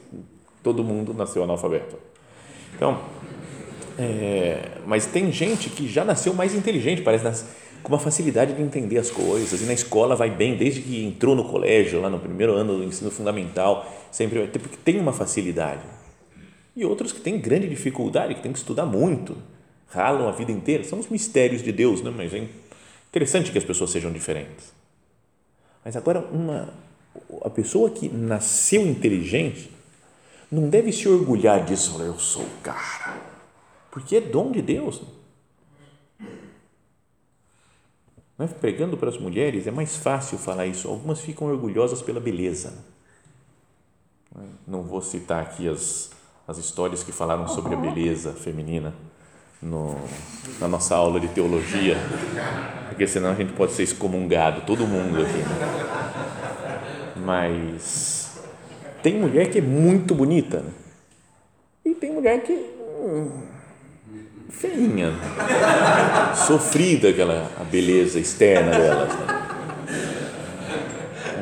todo 0.62 0.84
mundo 0.84 1.12
nasceu 1.12 1.42
analfabeto. 1.42 1.96
Então, 2.76 3.00
é, 3.98 4.78
mas 4.86 5.06
tem 5.06 5.32
gente 5.32 5.70
que 5.70 5.88
já 5.88 6.04
nasceu 6.04 6.32
mais 6.34 6.54
inteligente, 6.54 7.02
parece, 7.02 7.24
nas, 7.24 7.44
com 7.84 7.92
uma 7.92 7.98
facilidade 7.98 8.54
de 8.54 8.62
entender 8.62 8.98
as 8.98 9.10
coisas, 9.10 9.60
e 9.60 9.64
na 9.66 9.74
escola 9.74 10.16
vai 10.16 10.30
bem 10.30 10.56
desde 10.56 10.80
que 10.80 11.04
entrou 11.04 11.36
no 11.36 11.44
colégio, 11.44 12.00
lá 12.00 12.08
no 12.10 12.18
primeiro 12.18 12.54
ano 12.54 12.78
do 12.78 12.82
ensino 12.82 13.10
fundamental, 13.10 13.86
sempre 14.10 14.38
vai 14.38 14.48
ter, 14.48 14.58
porque 14.58 14.76
tem 14.76 14.98
uma 14.98 15.12
facilidade. 15.12 15.82
E 16.74 16.84
outros 16.84 17.12
que 17.12 17.20
têm 17.20 17.38
grande 17.38 17.68
dificuldade, 17.68 18.34
que 18.34 18.42
têm 18.42 18.52
que 18.52 18.58
estudar 18.58 18.86
muito, 18.86 19.36
ralam 19.86 20.26
a 20.26 20.32
vida 20.32 20.50
inteira. 20.50 20.82
São 20.82 20.98
os 20.98 21.08
mistérios 21.08 21.62
de 21.62 21.70
Deus, 21.70 22.02
né? 22.02 22.12
mas 22.14 22.34
é 22.34 22.48
Interessante 23.10 23.52
que 23.52 23.58
as 23.58 23.62
pessoas 23.62 23.90
sejam 23.90 24.10
diferentes. 24.10 24.72
Mas 25.84 25.94
agora, 25.94 26.18
uma, 26.32 26.74
a 27.44 27.50
pessoa 27.50 27.88
que 27.88 28.08
nasceu 28.08 28.84
inteligente 28.84 29.70
não 30.50 30.68
deve 30.68 30.90
se 30.90 31.08
orgulhar 31.08 31.64
disso. 31.64 32.02
Eu 32.02 32.18
sou 32.18 32.42
o 32.42 32.60
cara. 32.60 33.20
Porque 33.88 34.16
é 34.16 34.20
dom 34.20 34.50
de 34.50 34.60
Deus. 34.60 35.00
Mas 38.44 38.52
pregando 38.52 38.94
para 38.98 39.08
as 39.08 39.16
mulheres 39.16 39.66
é 39.66 39.70
mais 39.70 39.96
fácil 39.96 40.36
falar 40.36 40.66
isso. 40.66 40.86
Algumas 40.86 41.18
ficam 41.18 41.48
orgulhosas 41.48 42.02
pela 42.02 42.20
beleza. 42.20 42.74
Não 44.66 44.82
vou 44.82 45.00
citar 45.00 45.40
aqui 45.40 45.66
as, 45.66 46.10
as 46.46 46.58
histórias 46.58 47.02
que 47.02 47.10
falaram 47.10 47.48
sobre 47.48 47.74
a 47.74 47.78
beleza 47.78 48.34
feminina 48.34 48.92
no, 49.62 49.96
na 50.60 50.68
nossa 50.68 50.94
aula 50.94 51.18
de 51.18 51.28
teologia, 51.28 51.96
porque 52.90 53.06
senão 53.06 53.30
a 53.30 53.34
gente 53.34 53.54
pode 53.54 53.72
ser 53.72 53.84
excomungado, 53.84 54.60
todo 54.66 54.86
mundo 54.86 55.22
aqui. 55.22 55.38
Né? 55.38 57.14
Mas 57.24 58.36
tem 59.02 59.18
mulher 59.18 59.50
que 59.50 59.58
é 59.58 59.62
muito 59.62 60.14
bonita 60.14 60.60
né? 60.60 60.70
e 61.82 61.94
tem 61.94 62.12
mulher 62.12 62.42
que 62.42 62.52
hum, 62.52 63.53
feinha, 64.54 65.12
sofrida 66.46 67.08
aquela 67.10 67.50
a 67.60 67.64
beleza 67.64 68.18
externa 68.18 68.70
delas. 68.70 69.08
Né? 69.08 69.44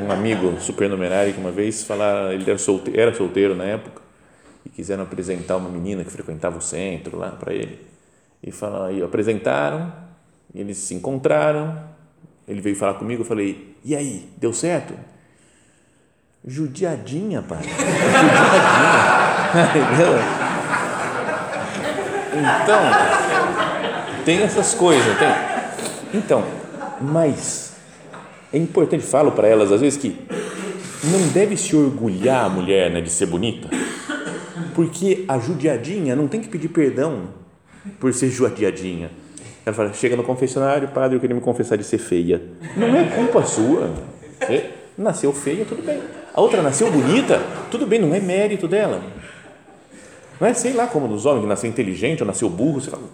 Um 0.07 0.11
amigo 0.11 0.61
supernumerário 0.61 1.33
que 1.33 1.41
uma 1.41 1.53
vez 1.53 1.85
falar, 1.85 2.33
ele 2.33 2.49
era 2.49 2.59
solteiro, 2.59 3.01
era 3.01 3.15
solteiro 3.15 3.55
na 3.55 3.65
época 3.65 4.03
e 4.65 4.69
quiseram 4.69 5.05
apresentar 5.05 5.57
uma 5.57 5.69
menina 5.69 6.03
que 6.05 6.11
frequentava 6.11 6.59
o 6.59 6.63
centro 6.63 7.17
lá 7.17 7.31
para 7.31 7.53
ele 7.53 7.79
e, 8.43 8.51
falaram, 8.51 8.97
e 8.97 9.03
apresentaram, 9.03 9.93
e 10.53 10.61
eles 10.61 10.79
se 10.79 10.95
encontraram, 10.95 11.81
ele 12.49 12.61
veio 12.61 12.75
falar 12.75 12.95
comigo, 12.95 13.23
eu 13.23 13.27
falei, 13.27 13.77
e 13.85 13.95
aí, 13.95 14.29
deu 14.37 14.53
certo? 14.53 14.95
Judiadinha, 16.45 17.43
pai, 17.43 17.63
judiadinha. 19.95 20.43
então, 22.33 22.81
tem 24.25 24.43
essas 24.43 24.75
coisas, 24.75 25.19
tem. 25.19 25.29
Então, 26.15 26.45
mas 27.01 27.75
é 28.53 28.59
importante, 28.59 29.05
falo 29.05 29.33
para 29.33 29.49
elas 29.49 29.73
às 29.73 29.81
vezes 29.81 29.99
que 29.99 30.17
não 31.05 31.29
deve 31.29 31.57
se 31.57 31.75
orgulhar 31.75 32.45
a 32.45 32.49
mulher 32.49 32.91
né, 32.91 33.01
de 33.01 33.11
ser 33.11 33.27
bonita, 33.27 33.69
porque 34.75 35.25
a 35.29 35.39
judiadinha 35.39 36.15
não 36.15 36.29
tem 36.29 36.41
que 36.41 36.49
pedir 36.49 36.69
perdão 36.69 37.29
por 37.99 38.13
ser 38.13 38.31
judiadinha. 38.31 39.11
Ela 39.65 39.75
fala, 39.75 39.93
chega 39.93 40.17
no 40.17 40.25
confessionário, 40.25 40.89
padre, 40.89 41.17
eu 41.17 41.21
queria 41.21 41.37
me 41.37 41.43
confessar 41.43 41.77
de 41.77 41.85
ser 41.85 41.99
feia. 41.99 42.43
Não 42.77 42.97
é 42.97 43.05
culpa 43.05 43.45
sua. 43.45 43.93
Você 44.41 44.71
nasceu 44.99 45.33
feia, 45.33 45.65
tudo 45.65 45.85
bem. 45.85 46.01
A 46.35 46.41
outra 46.41 46.63
nasceu 46.63 46.91
bonita, 46.91 47.41
tudo 47.71 47.87
bem, 47.87 48.01
não 48.01 48.15
é 48.15 48.21
mérito 48.21 48.67
dela. 48.67 49.03
Não 50.43 50.49
é, 50.49 50.55
sei 50.55 50.73
lá, 50.73 50.89
como 50.89 51.07
dos 51.07 51.25
homens 51.25 51.43
que 51.43 51.49
nasceu 51.49 51.71
inteligente 51.71 52.21
ou 52.21 52.27
nasceu 52.27 52.51
burro, 52.51 52.81
você 52.81 52.91
fala, 52.91 53.09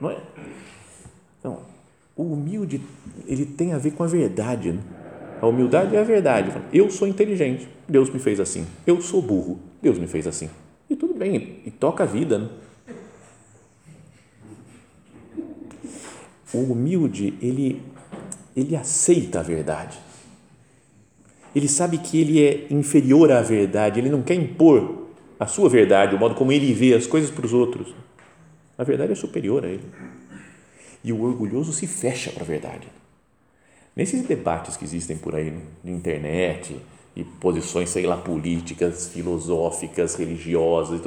não 0.00 0.10
é? 0.10 0.18
Então, 1.38 1.60
o 2.16 2.32
humilde, 2.32 2.80
ele 3.28 3.46
tem 3.46 3.72
a 3.72 3.78
ver 3.78 3.92
com 3.92 4.02
a 4.02 4.08
verdade. 4.08 4.72
Né? 4.72 4.80
A 5.40 5.46
humildade 5.46 5.94
é 5.94 6.00
a 6.00 6.02
verdade. 6.02 6.52
Eu 6.72 6.90
sou 6.90 7.06
inteligente, 7.06 7.68
Deus 7.88 8.10
me 8.10 8.18
fez 8.18 8.40
assim. 8.40 8.66
Eu 8.84 9.00
sou 9.00 9.22
burro, 9.22 9.60
Deus 9.80 10.00
me 10.00 10.08
fez 10.08 10.26
assim. 10.26 10.50
E 10.90 10.96
tudo 10.96 11.14
bem, 11.14 11.60
e 11.64 11.70
toca 11.70 12.02
a 12.02 12.06
vida. 12.08 12.40
Né? 12.40 12.48
O 16.52 16.58
humilde, 16.72 17.34
ele, 17.40 17.80
ele 18.56 18.74
aceita 18.74 19.38
a 19.38 19.42
verdade. 19.44 19.96
Ele 21.54 21.68
sabe 21.68 21.98
que 21.98 22.20
ele 22.20 22.44
é 22.44 22.66
inferior 22.68 23.30
à 23.30 23.42
verdade, 23.42 24.00
ele 24.00 24.10
não 24.10 24.22
quer 24.22 24.34
impor 24.34 25.06
a 25.38 25.46
sua 25.46 25.68
verdade, 25.68 26.14
o 26.14 26.18
modo 26.18 26.34
como 26.34 26.52
ele 26.52 26.72
vê 26.72 26.94
as 26.94 27.06
coisas 27.06 27.30
para 27.30 27.46
os 27.46 27.52
outros. 27.52 27.94
A 28.76 28.84
verdade 28.84 29.12
é 29.12 29.14
superior 29.14 29.64
a 29.64 29.68
ele. 29.68 29.84
E 31.02 31.12
o 31.12 31.22
orgulhoso 31.22 31.72
se 31.72 31.86
fecha 31.86 32.30
para 32.30 32.42
a 32.42 32.46
verdade. 32.46 32.88
Nesses 33.94 34.22
debates 34.22 34.76
que 34.76 34.84
existem 34.84 35.16
por 35.16 35.34
aí 35.34 35.52
na 35.82 35.90
internet 35.90 36.76
e 37.16 37.24
posições, 37.24 37.88
sei 37.90 38.06
lá, 38.06 38.16
políticas, 38.16 39.08
filosóficas, 39.08 40.14
religiosas, 40.14 41.00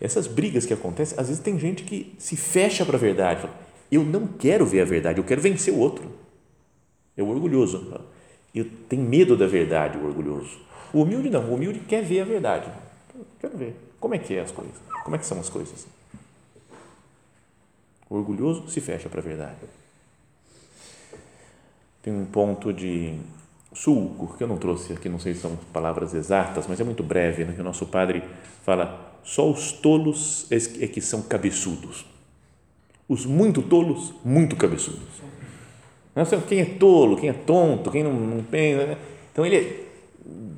essas 0.00 0.26
brigas 0.26 0.66
que 0.66 0.72
acontecem, 0.72 1.18
às 1.18 1.28
vezes 1.28 1.42
tem 1.42 1.58
gente 1.58 1.84
que 1.84 2.14
se 2.18 2.36
fecha 2.36 2.84
para 2.84 2.96
a 2.96 3.00
verdade. 3.00 3.42
Fala, 3.42 3.54
eu 3.90 4.02
não 4.02 4.26
quero 4.26 4.64
ver 4.64 4.80
a 4.80 4.84
verdade, 4.84 5.18
eu 5.18 5.24
quero 5.24 5.40
vencer 5.40 5.72
o 5.72 5.78
outro. 5.78 6.10
É 7.16 7.22
o 7.22 7.28
orgulhoso. 7.28 8.00
Eu 8.54 8.66
tenho 8.88 9.02
medo 9.02 9.36
da 9.36 9.46
verdade, 9.46 9.98
o 9.98 10.06
orgulhoso. 10.06 10.58
O 10.92 11.02
humilde 11.02 11.30
não, 11.30 11.44
o 11.44 11.54
humilde 11.54 11.80
quer 11.80 12.02
ver 12.02 12.20
a 12.20 12.24
verdade. 12.24 12.66
Quero 13.40 13.56
ver. 13.56 13.76
Como 14.00 14.14
é 14.14 14.18
que 14.18 14.34
é 14.34 14.40
as 14.40 14.50
coisas? 14.50 14.74
Como 15.04 15.16
é 15.16 15.18
que 15.18 15.26
são 15.26 15.38
as 15.38 15.48
coisas? 15.48 15.86
O 18.08 18.16
orgulhoso 18.16 18.68
se 18.68 18.80
fecha 18.80 19.08
para 19.08 19.20
a 19.20 19.24
verdade. 19.24 19.56
Tem 22.02 22.12
um 22.12 22.24
ponto 22.24 22.72
de 22.72 23.18
sulco, 23.72 24.36
que 24.36 24.44
eu 24.44 24.48
não 24.48 24.58
trouxe 24.58 24.92
aqui, 24.92 25.08
não 25.08 25.18
sei 25.18 25.34
se 25.34 25.40
são 25.40 25.56
palavras 25.72 26.12
exatas, 26.12 26.66
mas 26.66 26.80
é 26.80 26.84
muito 26.84 27.02
breve, 27.02 27.44
né, 27.44 27.52
que 27.54 27.60
o 27.60 27.64
nosso 27.64 27.86
padre 27.86 28.22
fala, 28.64 29.18
só 29.22 29.48
os 29.48 29.72
tolos 29.72 30.46
é 30.50 30.86
que 30.86 31.00
são 31.00 31.22
cabeçudos. 31.22 32.04
Os 33.08 33.24
muito 33.24 33.62
tolos, 33.62 34.12
muito 34.24 34.56
cabeçudos. 34.56 35.22
Não 36.14 36.24
sei 36.24 36.40
quem 36.42 36.60
é 36.60 36.64
tolo, 36.64 37.16
quem 37.16 37.30
é 37.30 37.32
tonto, 37.32 37.90
quem 37.90 38.04
não, 38.04 38.12
não 38.12 38.42
pensa. 38.44 38.86
Né? 38.86 38.98
Então 39.32 39.46
ele 39.46 39.56
é, 39.56 39.91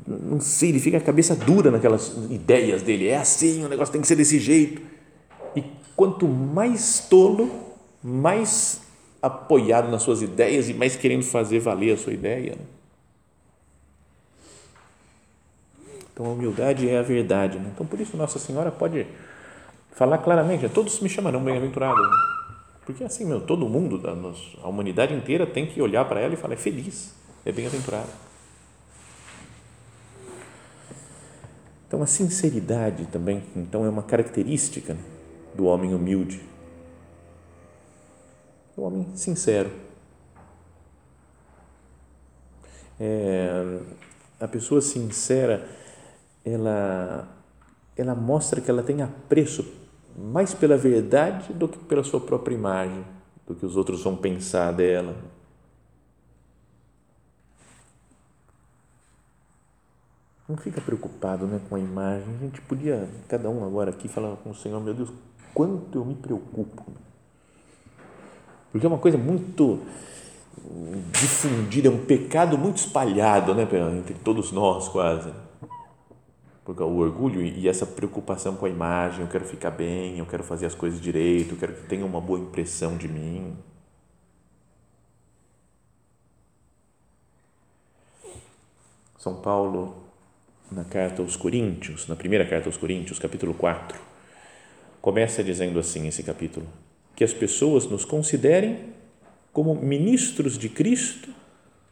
não 0.07 0.39
sei, 0.39 0.69
ele 0.69 0.81
fica 0.81 0.99
a 0.99 1.01
cabeça 1.01 1.35
dura 1.35 1.71
naquelas 1.71 2.15
ideias 2.31 2.83
dele. 2.83 3.09
É 3.09 3.17
assim, 3.17 3.65
o 3.65 3.69
negócio 3.69 3.93
tem 3.93 4.01
que 4.01 4.07
ser 4.07 4.17
desse 4.17 4.39
jeito. 4.39 4.83
E 5.57 5.65
quanto 5.97 6.29
mais 6.29 7.01
tolo, 7.09 7.51
mais 8.03 8.83
apoiado 9.23 9.91
nas 9.91 10.03
suas 10.03 10.21
ideias 10.21 10.69
e 10.69 10.75
mais 10.75 10.95
querendo 10.95 11.25
fazer 11.25 11.59
valer 11.59 11.95
a 11.95 11.97
sua 11.97 12.13
ideia. 12.13 12.53
Né? 12.53 12.65
Então 16.13 16.27
a 16.27 16.29
humildade 16.29 16.89
é 16.89 16.99
a 16.99 17.03
verdade. 17.03 17.59
Né? 17.59 17.71
Então 17.75 17.87
por 17.87 17.99
isso 17.99 18.17
Nossa 18.17 18.39
Senhora 18.39 18.71
pode 18.71 19.07
falar 19.93 20.19
claramente: 20.19 20.69
todos 20.69 21.01
me 21.01 21.09
chamarão 21.09 21.43
bem-aventurado. 21.43 21.99
Porque 22.85 23.03
assim, 23.03 23.25
meu, 23.25 23.41
todo 23.41 23.67
mundo, 23.67 24.03
a 24.63 24.69
humanidade 24.69 25.15
inteira 25.15 25.47
tem 25.47 25.65
que 25.65 25.81
olhar 25.81 26.05
para 26.05 26.21
ela 26.21 26.35
e 26.35 26.37
falar: 26.37 26.53
é 26.53 26.59
feliz, 26.59 27.15
é 27.47 27.51
bem-aventurado. 27.51 28.34
Então 31.95 32.03
a 32.03 32.09
sinceridade 32.09 33.07
também, 33.07 33.45
então 33.55 33.87
é 33.87 33.89
uma 33.89 34.03
característica 34.03 34.97
do 35.55 35.67
homem 35.67 35.95
humilde. 35.95 36.43
O 38.77 38.83
homem 38.83 39.07
sincero. 39.15 39.71
É, 42.99 43.79
a 44.41 44.49
pessoa 44.49 44.81
sincera, 44.81 45.69
ela, 46.45 47.29
ela 47.97 48.17
mostra 48.17 48.61
que 48.61 48.69
ela 48.69 48.83
tem 48.83 49.01
apreço 49.01 49.65
mais 50.19 50.53
pela 50.53 50.77
verdade 50.77 51.53
do 51.53 51.69
que 51.69 51.79
pela 51.79 52.03
sua 52.03 52.19
própria 52.19 52.57
imagem, 52.57 53.05
do 53.47 53.55
que 53.55 53.65
os 53.65 53.77
outros 53.77 54.03
vão 54.03 54.17
pensar 54.17 54.73
dela. 54.73 55.15
Não 60.49 60.57
fica 60.57 60.81
preocupado 60.81 61.47
né, 61.47 61.61
com 61.69 61.77
a 61.77 61.79
imagem. 61.79 62.35
A 62.35 62.45
gente 62.45 62.61
podia, 62.61 63.09
cada 63.29 63.49
um 63.49 63.65
agora 63.65 63.91
aqui, 63.91 64.09
falar 64.09 64.37
com 64.37 64.51
o 64.51 64.55
Senhor, 64.55 64.81
meu 64.81 64.93
Deus, 64.93 65.11
quanto 65.55 65.99
eu 65.99 66.05
me 66.05 66.15
preocupo. 66.15 66.85
Porque 68.71 68.85
é 68.85 68.89
uma 68.89 68.99
coisa 68.99 69.17
muito 69.17 69.81
difundida, 71.13 71.89
é 71.89 71.91
um 71.91 72.05
pecado 72.05 72.59
muito 72.59 72.79
espalhado 72.79 73.55
né, 73.55 73.67
entre 73.97 74.15
todos 74.15 74.53
nós 74.53 74.89
quase. 74.89 75.33
Porque 76.65 76.83
o 76.83 76.97
orgulho 76.97 77.43
e 77.43 77.69
essa 77.69 77.87
preocupação 77.87 78.57
com 78.57 78.67
a 78.67 78.71
imagem, 78.71 79.21
eu 79.21 79.29
quero 79.29 79.45
ficar 79.45 79.71
bem, 79.71 80.19
eu 80.19 80.27
quero 80.27 80.43
fazer 80.43 80.67
as 80.67 80.75
coisas 80.75 81.01
direito, 81.01 81.55
eu 81.55 81.59
quero 81.59 81.75
que 81.75 81.87
tenha 81.87 82.05
uma 82.05 82.21
boa 82.21 82.39
impressão 82.39 82.97
de 82.97 83.07
mim. 83.07 83.57
São 89.19 89.37
Paulo 89.41 90.04
na 90.71 90.85
carta 90.85 91.23
aos 91.23 91.37
Coríntios, 91.37 92.07
na 92.09 92.17
primeira 92.17 92.47
carta 92.47 92.69
aos 92.69 92.77
Coríntios, 92.77 93.19
capítulo 93.19 93.55
4, 93.55 93.99
começa 95.01 95.43
dizendo 95.43 95.79
assim 95.79 96.07
esse 96.09 96.23
capítulo: 96.23 96.67
que 97.15 97.25
as 97.25 97.33
pessoas 97.33 97.87
nos 97.87 98.05
considerem 98.05 98.95
como 99.53 99.75
ministros 99.75 100.59
de 100.59 100.69
Cristo 100.69 101.31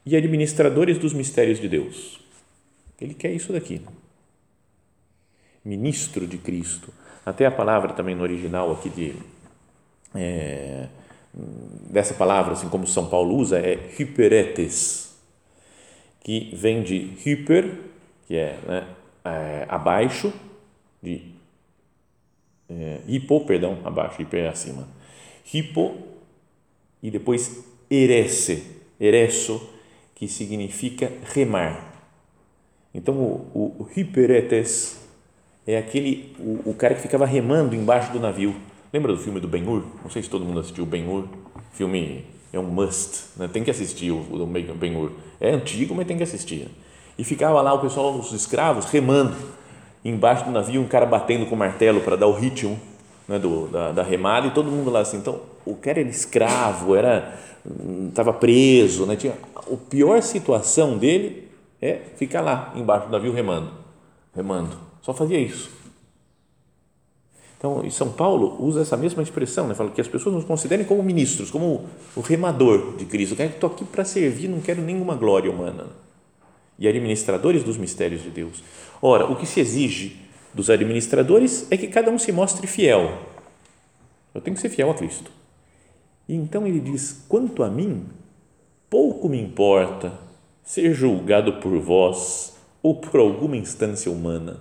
e 0.04 0.16
administradores 0.16 0.98
dos 0.98 1.12
mistérios 1.12 1.60
de 1.60 1.68
Deus. 1.68 2.20
Ele 3.00 3.14
quer 3.14 3.32
isso 3.32 3.52
daqui. 3.52 3.80
Ministro 5.64 6.26
de 6.26 6.38
Cristo. 6.38 6.92
Até 7.24 7.46
a 7.46 7.50
palavra 7.50 7.92
também 7.92 8.16
no 8.16 8.22
original 8.22 8.72
aqui 8.72 8.90
de 8.90 9.14
é, 10.14 10.88
dessa 11.32 12.14
palavra, 12.14 12.52
assim 12.52 12.68
como 12.68 12.86
São 12.86 13.08
Paulo 13.08 13.36
usa, 13.36 13.58
é 13.58 13.90
hyperetes, 13.98 15.16
que 16.20 16.54
vem 16.54 16.82
de 16.82 17.14
hyper, 17.24 17.78
que 18.32 18.38
é, 18.38 18.58
né, 18.66 18.86
é 19.26 19.66
abaixo 19.68 20.32
de 21.02 21.20
é, 22.66 23.00
hipo, 23.06 23.44
perdão, 23.44 23.76
abaixo, 23.84 24.22
hiper 24.22 24.44
é 24.44 24.48
acima. 24.48 24.88
Hipo 25.52 25.98
e 27.02 27.10
depois 27.10 27.62
eresse, 27.90 28.80
eresso, 28.98 29.60
que 30.14 30.26
significa 30.26 31.12
remar. 31.34 31.92
Então, 32.94 33.14
o, 33.16 33.50
o, 33.52 33.82
o 33.82 33.90
hiperetes 33.94 35.06
é 35.66 35.76
aquele, 35.76 36.34
o, 36.38 36.70
o, 36.70 36.74
cara 36.74 36.94
que 36.94 37.02
ficava 37.02 37.26
remando 37.26 37.74
embaixo 37.74 38.12
do 38.12 38.18
navio. 38.18 38.56
Lembra 38.90 39.12
do 39.12 39.18
filme 39.18 39.40
do 39.40 39.48
Ben-Hur? 39.48 39.84
Não 40.02 40.08
sei 40.08 40.22
se 40.22 40.30
todo 40.30 40.42
mundo 40.42 40.60
assistiu 40.60 40.86
Ben-Hur. 40.86 41.28
Filme 41.72 42.24
é 42.50 42.58
um 42.58 42.62
must, 42.62 43.24
né? 43.36 43.46
tem 43.52 43.62
que 43.62 43.70
assistir 43.70 44.10
o, 44.10 44.20
o 44.20 44.46
Ben-Hur. 44.46 45.12
É 45.38 45.50
antigo, 45.50 45.94
mas 45.94 46.06
tem 46.06 46.16
que 46.16 46.22
assistir. 46.22 46.68
E 47.22 47.24
ficava 47.24 47.62
lá 47.62 47.72
o 47.72 47.78
pessoal, 47.78 48.12
os 48.18 48.32
escravos, 48.32 48.86
remando 48.86 49.36
embaixo 50.04 50.44
do 50.44 50.50
navio, 50.50 50.80
um 50.80 50.88
cara 50.88 51.06
batendo 51.06 51.46
com 51.46 51.54
o 51.54 51.58
martelo 51.58 52.00
para 52.00 52.16
dar 52.16 52.26
o 52.26 52.32
ritmo 52.32 52.76
né, 53.28 53.38
do, 53.38 53.68
da, 53.68 53.92
da, 53.92 54.02
remada 54.02 54.48
e 54.48 54.50
todo 54.50 54.72
mundo 54.72 54.90
lá 54.90 54.98
assim. 54.98 55.18
Então, 55.18 55.38
o 55.64 55.76
cara 55.76 56.00
era 56.00 56.08
escravo, 56.08 56.96
era 56.96 57.38
estava 58.08 58.32
preso, 58.32 59.06
né, 59.06 59.14
tinha, 59.14 59.34
a 59.54 59.76
pior 59.88 60.20
situação 60.20 60.98
dele 60.98 61.48
é 61.80 62.00
ficar 62.16 62.40
lá 62.40 62.72
embaixo 62.74 63.06
do 63.06 63.12
navio 63.12 63.32
remando, 63.32 63.70
remando. 64.34 64.76
Só 65.00 65.14
fazia 65.14 65.38
isso. 65.38 65.70
Então, 67.56 67.84
em 67.84 67.90
São 67.90 68.10
Paulo 68.10 68.56
usa 68.58 68.80
essa 68.80 68.96
mesma 68.96 69.22
expressão, 69.22 69.68
né? 69.68 69.74
fala 69.76 69.90
que 69.90 70.00
as 70.00 70.08
pessoas 70.08 70.34
nos 70.34 70.44
considerem 70.44 70.84
como 70.84 71.00
ministros, 71.04 71.52
como 71.52 71.86
o 72.16 72.20
remador 72.20 72.96
de 72.96 73.04
Cristo. 73.04 73.40
Eu 73.40 73.46
estou 73.46 73.70
aqui 73.70 73.84
para 73.84 74.04
servir, 74.04 74.48
não 74.48 74.60
quero 74.60 74.82
nenhuma 74.82 75.14
glória 75.14 75.48
humana 75.48 76.01
e 76.82 76.88
administradores 76.88 77.62
dos 77.62 77.76
mistérios 77.76 78.22
de 78.22 78.30
Deus. 78.30 78.60
Ora, 79.00 79.26
o 79.26 79.36
que 79.36 79.46
se 79.46 79.60
exige 79.60 80.16
dos 80.52 80.68
administradores 80.68 81.70
é 81.70 81.76
que 81.76 81.86
cada 81.86 82.10
um 82.10 82.18
se 82.18 82.32
mostre 82.32 82.66
fiel. 82.66 83.18
Eu 84.34 84.40
tenho 84.40 84.56
que 84.56 84.60
ser 84.60 84.68
fiel 84.68 84.90
a 84.90 84.94
Cristo. 84.94 85.30
E 86.28 86.34
então 86.34 86.66
ele 86.66 86.80
diz: 86.80 87.24
quanto 87.28 87.62
a 87.62 87.70
mim, 87.70 88.06
pouco 88.90 89.28
me 89.28 89.40
importa 89.40 90.12
ser 90.64 90.92
julgado 90.92 91.60
por 91.60 91.78
vós 91.78 92.56
ou 92.82 92.96
por 92.96 93.20
alguma 93.20 93.56
instância 93.56 94.10
humana, 94.10 94.58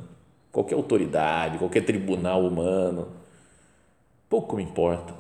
qualquer 0.51 0.75
autoridade, 0.75 1.57
qualquer 1.57 1.81
tribunal 1.81 2.45
humano. 2.45 3.07
Pouco 4.29 4.55
me 4.55 4.63
importa. 4.63 5.15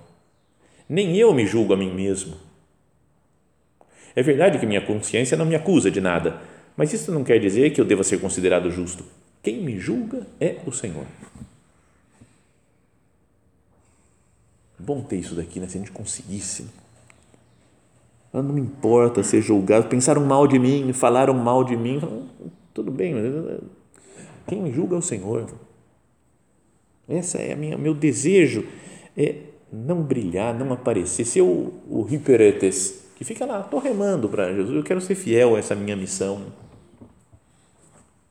Nem 0.87 1.17
eu 1.17 1.33
me 1.33 1.47
julgo 1.47 1.73
a 1.73 1.77
mim 1.77 1.91
mesmo. 1.91 2.35
É 4.15 4.21
verdade 4.21 4.59
que 4.59 4.67
minha 4.67 4.85
consciência 4.85 5.35
não 5.35 5.45
me 5.45 5.55
acusa 5.55 5.89
de 5.89 5.99
nada, 5.99 6.39
mas 6.75 6.93
isso 6.93 7.11
não 7.11 7.23
quer 7.23 7.39
dizer 7.39 7.71
que 7.71 7.79
eu 7.79 7.85
deva 7.85 8.03
ser 8.03 8.19
considerado 8.19 8.69
justo. 8.69 9.03
Quem 9.43 9.61
me 9.61 9.79
julga 9.79 10.25
é 10.39 10.57
o 10.65 10.71
Senhor. 10.71 11.05
Bom 14.77 15.01
ter 15.01 15.17
isso 15.17 15.35
daqui, 15.35 15.59
né? 15.59 15.67
Se 15.67 15.77
a 15.77 15.79
gente 15.79 15.91
conseguisse. 15.91 16.67
Não 18.33 18.43
me 18.43 18.61
importa 18.61 19.23
ser 19.23 19.41
julgado. 19.41 19.87
Pensaram 19.87 20.25
mal 20.25 20.47
de 20.47 20.57
mim, 20.57 20.91
falaram 20.93 21.33
mal 21.33 21.63
de 21.63 21.75
mim. 21.75 21.99
Tudo 22.73 22.91
bem, 22.91 23.13
mas 23.13 23.59
quem 24.47 24.61
me 24.61 24.71
julga 24.71 24.95
é 24.95 24.99
o 24.99 25.01
Senhor. 25.01 25.47
Esse 27.07 27.37
é 27.37 27.53
a 27.53 27.55
minha, 27.55 27.77
meu 27.77 27.93
desejo 27.93 28.65
é 29.17 29.35
não 29.71 30.01
brilhar, 30.01 30.57
não 30.57 30.71
aparecer, 30.73 31.25
ser 31.25 31.41
o, 31.41 31.73
o 31.89 32.07
hiperetes, 32.09 33.03
que 33.15 33.23
fica 33.23 33.45
lá, 33.45 33.61
estou 33.61 33.79
remando 33.79 34.27
para 34.27 34.53
Jesus, 34.53 34.75
eu 34.75 34.83
quero 34.83 35.01
ser 35.01 35.15
fiel 35.15 35.55
a 35.55 35.59
essa 35.59 35.75
minha 35.75 35.95
missão. 35.95 36.41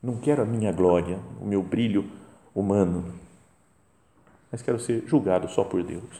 Não 0.02 0.16
quero 0.16 0.42
a 0.42 0.46
minha 0.46 0.72
glória, 0.72 1.18
o 1.40 1.44
meu 1.44 1.62
brilho 1.62 2.10
humano, 2.54 3.14
mas 4.50 4.62
quero 4.62 4.80
ser 4.80 5.04
julgado 5.06 5.48
só 5.48 5.62
por 5.62 5.82
Deus. 5.82 6.18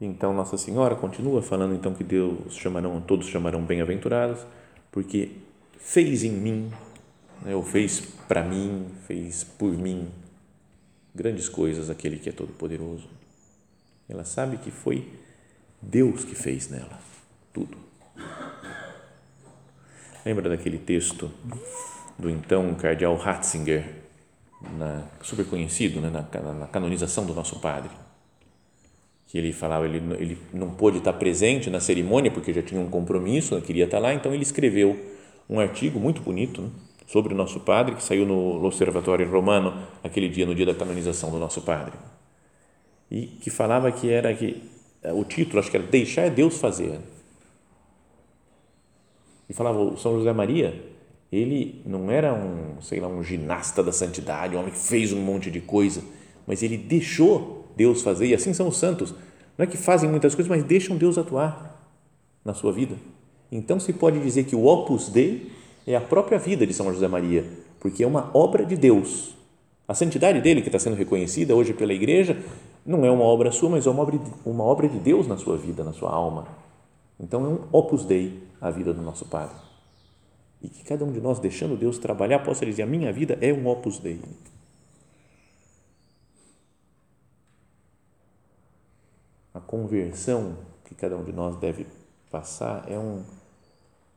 Então 0.00 0.32
Nossa 0.32 0.56
Senhora 0.56 0.96
continua 0.96 1.42
falando 1.42 1.74
então 1.74 1.94
que 1.94 2.02
Deus 2.02 2.54
chamarão, 2.54 3.00
todos 3.00 3.26
chamarão 3.26 3.62
bem-aventurados, 3.62 4.44
porque 4.90 5.36
fez 5.78 6.24
em 6.24 6.32
mim, 6.32 6.72
né, 7.42 7.54
ou 7.54 7.62
fez 7.62 8.00
para 8.26 8.42
mim, 8.42 8.90
fez 9.06 9.44
por 9.44 9.72
mim 9.72 10.10
grandes 11.14 11.48
coisas 11.48 11.90
aquele 11.90 12.18
que 12.18 12.28
é 12.28 12.32
todo 12.32 12.52
poderoso. 12.52 13.08
Ela 14.08 14.24
sabe 14.24 14.56
que 14.56 14.70
foi 14.70 15.08
Deus 15.80 16.24
que 16.24 16.34
fez 16.34 16.68
nela 16.68 16.98
tudo. 17.52 17.76
Lembra 20.24 20.48
daquele 20.48 20.78
texto 20.78 21.30
do 22.18 22.28
então 22.28 22.74
cardeal 22.74 23.16
Ratzinger, 23.16 23.84
na, 24.78 25.04
super 25.22 25.46
conhecido 25.46 26.00
né, 26.00 26.10
na, 26.10 26.52
na 26.52 26.66
canonização 26.66 27.24
do 27.24 27.34
nosso 27.34 27.58
padre? 27.60 27.90
que 29.30 29.38
ele 29.38 29.52
falava, 29.52 29.86
ele, 29.86 30.02
ele 30.18 30.38
não 30.52 30.70
pôde 30.70 30.98
estar 30.98 31.12
presente 31.12 31.70
na 31.70 31.78
cerimônia 31.78 32.32
porque 32.32 32.52
já 32.52 32.62
tinha 32.62 32.80
um 32.80 32.90
compromisso, 32.90 33.54
não 33.54 33.60
queria 33.60 33.84
estar 33.84 34.00
lá, 34.00 34.12
então 34.12 34.34
ele 34.34 34.42
escreveu 34.42 34.98
um 35.48 35.60
artigo 35.60 36.00
muito 36.00 36.20
bonito 36.20 36.62
né, 36.62 36.68
sobre 37.06 37.32
o 37.32 37.36
nosso 37.36 37.60
padre, 37.60 37.94
que 37.94 38.02
saiu 38.02 38.26
no 38.26 38.64
Observatório 38.64 39.30
Romano 39.30 39.86
aquele 40.02 40.28
dia, 40.28 40.44
no 40.44 40.52
dia 40.52 40.66
da 40.66 40.74
canonização 40.74 41.30
do 41.30 41.38
nosso 41.38 41.62
padre. 41.62 41.92
E 43.08 43.26
que 43.26 43.50
falava 43.50 43.92
que 43.92 44.10
era 44.10 44.34
que 44.34 44.60
o 45.04 45.24
título, 45.24 45.60
acho 45.60 45.70
que 45.70 45.76
era 45.76 45.86
Deixar 45.86 46.28
Deus 46.28 46.58
Fazer. 46.58 46.98
E 49.50 49.52
falava, 49.52 49.80
o 49.80 49.96
São 49.98 50.16
José 50.16 50.32
Maria, 50.32 50.80
ele 51.32 51.82
não 51.84 52.08
era 52.08 52.32
um, 52.32 52.80
sei 52.80 53.00
lá, 53.00 53.08
um 53.08 53.20
ginasta 53.20 53.82
da 53.82 53.90
santidade, 53.90 54.54
um 54.54 54.60
homem 54.60 54.70
que 54.70 54.78
fez 54.78 55.12
um 55.12 55.20
monte 55.20 55.50
de 55.50 55.60
coisa, 55.60 56.04
mas 56.46 56.62
ele 56.62 56.76
deixou 56.76 57.66
Deus 57.76 58.00
fazer, 58.00 58.28
e 58.28 58.34
assim 58.34 58.54
são 58.54 58.68
os 58.68 58.76
santos. 58.76 59.12
Não 59.58 59.64
é 59.64 59.66
que 59.66 59.76
fazem 59.76 60.08
muitas 60.08 60.36
coisas, 60.36 60.48
mas 60.48 60.62
deixam 60.62 60.96
Deus 60.96 61.18
atuar 61.18 61.84
na 62.44 62.54
sua 62.54 62.72
vida. 62.72 62.94
Então 63.50 63.80
se 63.80 63.92
pode 63.92 64.20
dizer 64.20 64.44
que 64.44 64.54
o 64.54 64.66
Opus 64.66 65.08
Dei 65.08 65.50
é 65.84 65.96
a 65.96 66.00
própria 66.00 66.38
vida 66.38 66.64
de 66.64 66.72
São 66.72 66.92
José 66.92 67.08
Maria, 67.08 67.44
porque 67.80 68.04
é 68.04 68.06
uma 68.06 68.30
obra 68.32 68.64
de 68.64 68.76
Deus. 68.76 69.34
A 69.88 69.94
santidade 69.94 70.40
dele, 70.40 70.62
que 70.62 70.68
está 70.68 70.78
sendo 70.78 70.94
reconhecida 70.94 71.56
hoje 71.56 71.74
pela 71.74 71.92
igreja, 71.92 72.40
não 72.86 73.04
é 73.04 73.10
uma 73.10 73.24
obra 73.24 73.50
sua, 73.50 73.68
mas 73.68 73.84
é 73.84 73.90
uma 73.90 74.02
obra, 74.02 74.16
de, 74.16 74.30
uma 74.46 74.62
obra 74.62 74.88
de 74.88 74.98
Deus 74.98 75.26
na 75.26 75.36
sua 75.36 75.56
vida, 75.56 75.82
na 75.82 75.92
sua 75.92 76.10
alma. 76.10 76.46
Então 77.18 77.44
é 77.44 77.48
um 77.48 77.58
Opus 77.72 78.04
Dei 78.04 78.48
a 78.60 78.70
vida 78.70 78.92
do 78.92 79.02
nosso 79.02 79.24
Padre. 79.26 79.56
E 80.62 80.68
que 80.68 80.84
cada 80.84 81.04
um 81.04 81.12
de 81.12 81.20
nós, 81.20 81.38
deixando 81.38 81.76
Deus 81.76 81.98
trabalhar, 81.98 82.40
possa 82.40 82.66
dizer: 82.66 82.82
a 82.82 82.86
minha 82.86 83.12
vida 83.12 83.38
é 83.40 83.52
um 83.52 83.66
Opus 83.66 83.98
Dei. 83.98 84.20
a 89.54 89.60
conversão 89.60 90.56
que 90.84 90.94
cada 90.94 91.16
um 91.16 91.24
de 91.24 91.32
nós 91.32 91.56
deve 91.56 91.86
passar 92.30 92.90
é 92.90 92.98
um 92.98 93.22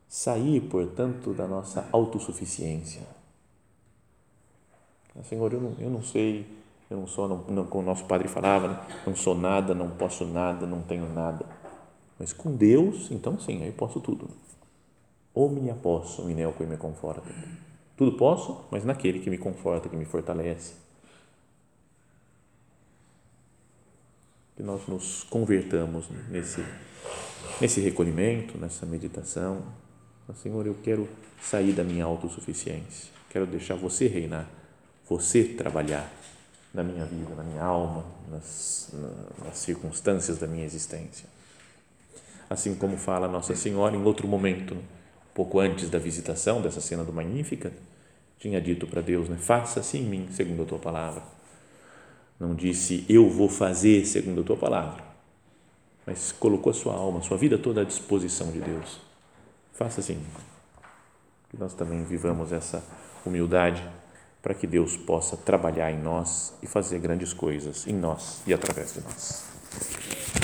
sair, 0.08 0.60
portanto, 0.60 1.32
da 1.32 1.46
nossa 1.46 1.88
autossuficiência. 1.92 3.02
Senhor, 5.28 5.52
eu 5.52 5.60
não, 5.60 5.74
eu 5.78 5.90
não 5.90 6.02
sei, 6.02 6.44
eu 6.90 6.96
não 6.96 7.06
sou, 7.06 7.28
não, 7.28 7.38
não, 7.48 7.66
como 7.66 7.84
o 7.84 7.86
nosso 7.86 8.04
padre 8.04 8.26
falava, 8.26 8.68
né? 8.68 8.86
não 9.06 9.14
sou 9.14 9.34
nada, 9.34 9.74
não 9.74 9.90
posso 9.90 10.24
nada, 10.24 10.66
não 10.66 10.82
tenho 10.82 11.08
nada. 11.12 11.46
Mas 12.18 12.32
com 12.32 12.54
Deus, 12.54 13.10
então 13.10 13.38
sim, 13.38 13.62
aí 13.62 13.72
posso 13.72 14.00
tudo. 14.00 14.28
Omnia 15.34 15.74
posso, 15.74 16.24
minelco 16.24 16.62
e 16.62 16.66
me 16.66 16.76
conforta. 16.76 17.28
Tudo 17.96 18.16
posso, 18.16 18.64
mas 18.70 18.84
naquele 18.84 19.18
que 19.18 19.30
me 19.30 19.38
conforta, 19.38 19.88
que 19.88 19.96
me 19.96 20.04
fortalece 20.04 20.84
que 24.56 24.62
nós 24.62 24.86
nos 24.86 25.24
convertamos 25.24 26.06
nesse, 26.28 26.64
nesse 27.60 27.80
recolhimento, 27.80 28.56
nessa 28.56 28.86
meditação. 28.86 29.62
Senhor, 30.42 30.66
eu 30.66 30.76
quero 30.82 31.08
sair 31.42 31.72
da 31.72 31.84
minha 31.84 32.04
autossuficiência, 32.04 33.10
quero 33.28 33.46
deixar 33.46 33.74
você 33.74 34.06
reinar, 34.06 34.48
você 35.08 35.44
trabalhar 35.44 36.10
na 36.72 36.82
minha 36.82 37.04
vida, 37.04 37.34
na 37.34 37.42
minha 37.42 37.62
alma, 37.62 38.04
nas, 38.30 38.90
nas 39.44 39.58
circunstâncias 39.58 40.38
da 40.38 40.46
minha 40.46 40.64
existência. 40.64 41.28
Assim 42.48 42.74
como 42.74 42.96
fala 42.96 43.26
Nossa 43.26 43.54
Senhora 43.54 43.96
em 43.96 44.02
outro 44.02 44.28
momento, 44.28 44.76
pouco 45.32 45.60
antes 45.60 45.90
da 45.90 45.98
visitação 45.98 46.60
dessa 46.60 46.80
cena 46.80 47.04
do 47.04 47.12
Magnífica, 47.12 47.72
tinha 48.38 48.60
dito 48.60 48.86
para 48.86 49.00
Deus, 49.00 49.28
né, 49.28 49.36
faça-se 49.38 49.98
em 49.98 50.02
mim 50.02 50.28
segundo 50.30 50.62
a 50.62 50.66
tua 50.66 50.78
palavra 50.78 51.22
não 52.38 52.54
disse 52.54 53.04
eu 53.08 53.28
vou 53.30 53.48
fazer 53.48 54.04
segundo 54.06 54.40
a 54.40 54.44
tua 54.44 54.56
palavra, 54.56 55.02
mas 56.06 56.32
colocou 56.32 56.70
a 56.70 56.74
sua 56.74 56.94
alma, 56.94 57.20
a 57.20 57.22
sua 57.22 57.36
vida 57.36 57.58
toda 57.58 57.80
à 57.80 57.84
disposição 57.84 58.50
de 58.50 58.60
Deus. 58.60 59.00
Faça 59.72 60.00
assim, 60.00 60.22
que 61.50 61.56
nós 61.56 61.74
também 61.74 62.04
vivamos 62.04 62.52
essa 62.52 62.84
humildade 63.24 63.82
para 64.42 64.54
que 64.54 64.66
Deus 64.66 64.96
possa 64.96 65.36
trabalhar 65.36 65.90
em 65.90 65.98
nós 65.98 66.52
e 66.62 66.66
fazer 66.66 66.98
grandes 66.98 67.32
coisas 67.32 67.86
em 67.86 67.94
nós 67.94 68.42
e 68.46 68.52
através 68.52 68.92
de 68.92 69.00
nós. 69.00 70.43